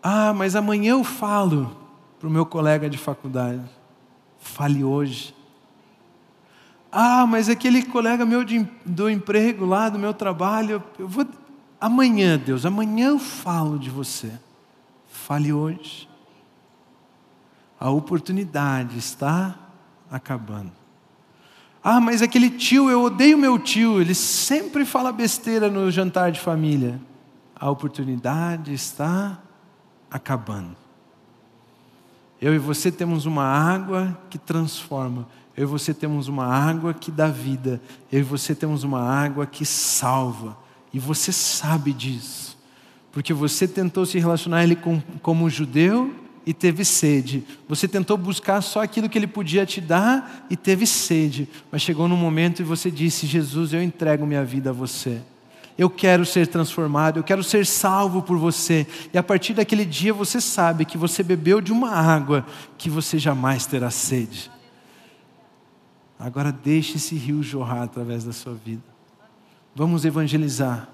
Ah, 0.00 0.32
mas 0.32 0.54
amanhã 0.54 0.92
eu 0.92 1.02
falo 1.02 1.79
para 2.20 2.28
o 2.28 2.30
meu 2.30 2.44
colega 2.44 2.88
de 2.88 2.98
faculdade: 2.98 3.62
fale 4.38 4.84
hoje. 4.84 5.34
Ah, 6.92 7.24
mas 7.26 7.48
aquele 7.48 7.82
colega 7.82 8.26
meu 8.26 8.44
de, 8.44 8.68
do 8.84 9.08
emprego 9.08 9.64
lá, 9.64 9.88
do 9.88 9.98
meu 9.98 10.12
trabalho, 10.12 10.82
eu 10.98 11.08
vou. 11.08 11.26
Amanhã, 11.80 12.38
Deus, 12.38 12.66
amanhã 12.66 13.08
eu 13.08 13.18
falo 13.18 13.78
de 13.78 13.88
você. 13.88 14.30
Fale 15.08 15.52
hoje. 15.52 16.08
A 17.78 17.88
oportunidade 17.90 18.98
está 18.98 19.58
acabando. 20.10 20.72
Ah, 21.82 21.98
mas 21.98 22.20
aquele 22.20 22.50
tio, 22.50 22.90
eu 22.90 23.02
odeio 23.04 23.38
meu 23.38 23.58
tio, 23.58 24.02
ele 24.02 24.14
sempre 24.14 24.84
fala 24.84 25.10
besteira 25.10 25.70
no 25.70 25.90
jantar 25.90 26.30
de 26.30 26.38
família. 26.38 27.00
A 27.56 27.70
oportunidade 27.70 28.74
está 28.74 29.40
acabando. 30.10 30.76
Eu 32.40 32.54
e 32.54 32.58
você 32.58 32.90
temos 32.90 33.26
uma 33.26 33.44
água 33.44 34.18
que 34.30 34.38
transforma. 34.38 35.28
Eu 35.56 35.64
e 35.64 35.66
você 35.66 35.92
temos 35.92 36.26
uma 36.26 36.46
água 36.46 36.94
que 36.94 37.10
dá 37.10 37.28
vida, 37.28 37.80
eu 38.10 38.20
e 38.20 38.22
você 38.22 38.54
temos 38.54 38.82
uma 38.82 39.02
água 39.02 39.44
que 39.46 39.66
salva, 39.66 40.56
e 40.92 40.98
você 40.98 41.32
sabe 41.32 41.92
disso, 41.92 42.56
porque 43.12 43.34
você 43.34 43.68
tentou 43.68 44.06
se 44.06 44.18
relacionar 44.18 44.64
ele 44.64 44.74
com, 44.74 45.02
como 45.20 45.50
judeu 45.50 46.14
e 46.46 46.54
teve 46.54 46.84
sede. 46.84 47.44
Você 47.68 47.86
tentou 47.86 48.16
buscar 48.16 48.60
só 48.62 48.82
aquilo 48.82 49.08
que 49.08 49.18
ele 49.18 49.26
podia 49.26 49.66
te 49.66 49.80
dar 49.80 50.46
e 50.48 50.56
teve 50.56 50.86
sede. 50.86 51.48
Mas 51.70 51.82
chegou 51.82 52.08
num 52.08 52.16
momento 52.16 52.60
e 52.60 52.64
você 52.64 52.90
disse: 52.90 53.26
Jesus, 53.26 53.72
eu 53.72 53.82
entrego 53.82 54.26
minha 54.26 54.44
vida 54.44 54.70
a 54.70 54.72
você. 54.72 55.20
Eu 55.80 55.88
quero 55.88 56.26
ser 56.26 56.46
transformado, 56.46 57.18
eu 57.18 57.24
quero 57.24 57.42
ser 57.42 57.64
salvo 57.64 58.20
por 58.20 58.36
você. 58.36 58.86
E 59.12 59.18
a 59.18 59.22
partir 59.22 59.54
daquele 59.54 59.84
dia 59.84 60.12
você 60.12 60.40
sabe 60.40 60.84
que 60.84 60.98
você 60.98 61.22
bebeu 61.22 61.60
de 61.60 61.72
uma 61.72 61.90
água 61.90 62.44
que 62.76 62.90
você 62.90 63.18
jamais 63.18 63.64
terá 63.64 63.90
sede. 63.90 64.50
Agora 66.18 66.52
deixe 66.52 66.96
esse 66.98 67.14
rio 67.14 67.42
jorrar 67.42 67.82
através 67.82 68.24
da 68.24 68.32
sua 68.32 68.52
vida. 68.52 68.82
Vamos 69.74 70.04
evangelizar. 70.04 70.88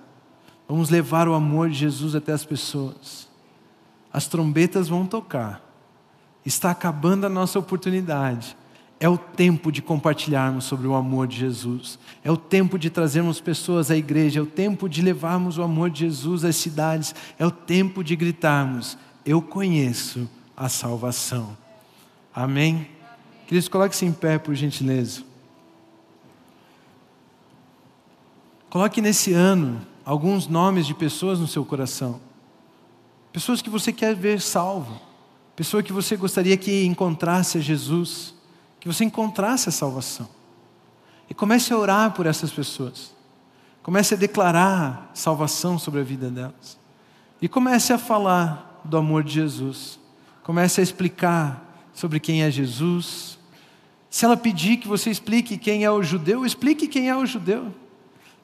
Vamos 0.68 0.88
levar 0.88 1.28
o 1.28 1.34
amor 1.34 1.68
de 1.68 1.74
Jesus 1.76 2.14
até 2.14 2.32
as 2.32 2.44
pessoas 2.44 3.26
as 4.16 4.26
trombetas 4.26 4.88
vão 4.88 5.04
tocar, 5.04 5.60
está 6.42 6.70
acabando 6.70 7.26
a 7.26 7.28
nossa 7.28 7.58
oportunidade. 7.58 8.56
É 8.98 9.08
o 9.08 9.18
tempo 9.18 9.70
de 9.70 9.82
compartilharmos 9.82 10.64
sobre 10.64 10.86
o 10.86 10.94
amor 10.94 11.26
de 11.26 11.36
Jesus. 11.36 11.98
É 12.24 12.30
o 12.30 12.36
tempo 12.36 12.78
de 12.78 12.88
trazermos 12.88 13.40
pessoas 13.40 13.90
à 13.90 13.96
igreja. 13.96 14.40
É 14.40 14.42
o 14.42 14.46
tempo 14.46 14.88
de 14.88 15.02
levarmos 15.02 15.58
o 15.58 15.62
amor 15.62 15.90
de 15.90 16.00
Jesus 16.00 16.44
às 16.44 16.56
cidades. 16.56 17.14
É 17.38 17.46
o 17.46 17.50
tempo 17.50 18.02
de 18.02 18.16
gritarmos: 18.16 18.96
Eu 19.24 19.42
conheço 19.42 20.28
a 20.56 20.68
salvação. 20.68 21.56
Amém? 22.34 22.88
Queridos, 23.46 23.68
coloque-se 23.68 24.04
em 24.04 24.12
pé, 24.12 24.38
por 24.38 24.54
gentileza. 24.54 25.22
Coloque 28.70 29.00
nesse 29.00 29.32
ano 29.32 29.80
alguns 30.04 30.48
nomes 30.48 30.86
de 30.86 30.94
pessoas 30.94 31.38
no 31.38 31.46
seu 31.46 31.64
coração 31.64 32.20
pessoas 33.36 33.60
que 33.60 33.68
você 33.68 33.92
quer 33.92 34.14
ver 34.14 34.40
salvo, 34.40 34.98
pessoa 35.54 35.82
que 35.82 35.92
você 35.92 36.16
gostaria 36.16 36.56
que 36.56 36.86
encontrasse 36.86 37.58
a 37.58 37.60
Jesus, 37.60 38.32
que 38.80 38.88
você 38.88 39.04
encontrasse 39.04 39.68
a 39.68 39.72
salvação. 39.72 40.28
E 41.28 41.34
comece 41.34 41.72
a 41.72 41.78
orar 41.78 42.12
por 42.12 42.26
essas 42.26 42.50
pessoas. 42.50 43.12
Comece 43.82 44.14
a 44.14 44.16
declarar 44.16 45.10
salvação 45.14 45.78
sobre 45.78 46.00
a 46.00 46.04
vida 46.04 46.30
delas. 46.30 46.78
E 47.40 47.48
comece 47.48 47.92
a 47.92 47.98
falar 47.98 48.80
do 48.84 48.96
amor 48.96 49.22
de 49.22 49.32
Jesus. 49.32 49.98
Comece 50.42 50.80
a 50.80 50.84
explicar 50.84 51.88
sobre 51.92 52.20
quem 52.20 52.42
é 52.42 52.50
Jesus. 52.50 53.38
Se 54.08 54.24
ela 54.24 54.36
pedir 54.36 54.76
que 54.76 54.88
você 54.88 55.10
explique 55.10 55.58
quem 55.58 55.84
é 55.84 55.90
o 55.90 56.02
judeu, 56.02 56.46
explique 56.46 56.86
quem 56.86 57.08
é 57.08 57.16
o 57.16 57.26
judeu. 57.26 57.74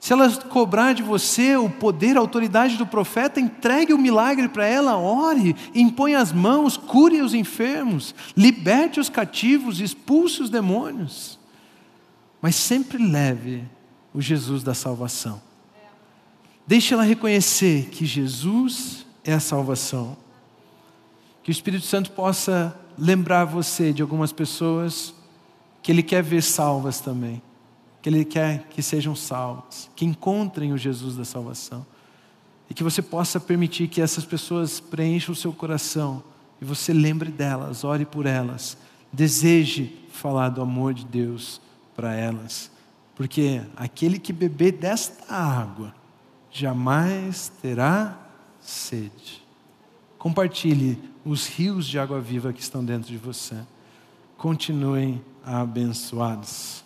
Se 0.02 0.12
ela 0.12 0.28
cobrar 0.48 0.94
de 0.94 1.00
você 1.00 1.56
o 1.56 1.70
poder, 1.70 2.16
a 2.16 2.20
autoridade 2.20 2.76
do 2.76 2.84
profeta, 2.84 3.38
entregue 3.38 3.94
o 3.94 3.98
milagre 3.98 4.48
para 4.48 4.66
ela, 4.66 4.98
ore, 4.98 5.54
impõe 5.72 6.16
as 6.16 6.32
mãos, 6.32 6.76
cure 6.76 7.22
os 7.22 7.34
enfermos, 7.34 8.12
liberte 8.36 8.98
os 8.98 9.08
cativos, 9.08 9.78
expulse 9.78 10.42
os 10.42 10.50
demônios. 10.50 11.38
Mas 12.40 12.56
sempre 12.56 12.98
leve 12.98 13.62
o 14.12 14.20
Jesus 14.20 14.64
da 14.64 14.74
salvação. 14.74 15.40
Deixe 16.66 16.92
ela 16.92 17.04
reconhecer 17.04 17.88
que 17.90 18.04
Jesus 18.04 19.06
é 19.22 19.32
a 19.32 19.38
salvação. 19.38 20.16
Que 21.44 21.50
o 21.50 21.52
Espírito 21.52 21.86
Santo 21.86 22.10
possa 22.10 22.76
lembrar 22.98 23.44
você 23.44 23.92
de 23.92 24.02
algumas 24.02 24.32
pessoas 24.32 25.14
que 25.80 25.92
Ele 25.92 26.02
quer 26.02 26.24
ver 26.24 26.42
salvas 26.42 26.98
também 26.98 27.40
que 28.02 28.08
Ele 28.08 28.24
quer 28.24 28.66
que 28.68 28.82
sejam 28.82 29.14
salvos, 29.14 29.88
que 29.94 30.04
encontrem 30.04 30.72
o 30.72 30.78
Jesus 30.78 31.16
da 31.16 31.24
salvação. 31.24 31.86
E 32.68 32.74
que 32.74 32.82
você 32.82 33.00
possa 33.00 33.38
permitir 33.38 33.86
que 33.86 34.00
essas 34.00 34.24
pessoas 34.24 34.80
preencham 34.80 35.32
o 35.32 35.36
seu 35.36 35.52
coração 35.52 36.22
e 36.60 36.64
você 36.64 36.92
lembre 36.92 37.30
delas, 37.30 37.84
ore 37.84 38.04
por 38.04 38.26
elas, 38.26 38.76
deseje 39.12 39.98
falar 40.10 40.48
do 40.48 40.62
amor 40.62 40.94
de 40.94 41.04
Deus 41.04 41.60
para 41.94 42.14
elas, 42.14 42.70
porque 43.14 43.60
aquele 43.76 44.18
que 44.18 44.32
beber 44.32 44.72
desta 44.72 45.34
água 45.34 45.94
jamais 46.50 47.50
terá 47.60 48.18
sede. 48.60 49.42
Compartilhe 50.18 50.98
os 51.24 51.46
rios 51.48 51.86
de 51.86 51.98
água 51.98 52.20
viva 52.20 52.52
que 52.52 52.60
estão 52.60 52.84
dentro 52.84 53.10
de 53.10 53.18
você. 53.18 53.56
Continuem 54.36 55.20
abençoados. 55.44 56.84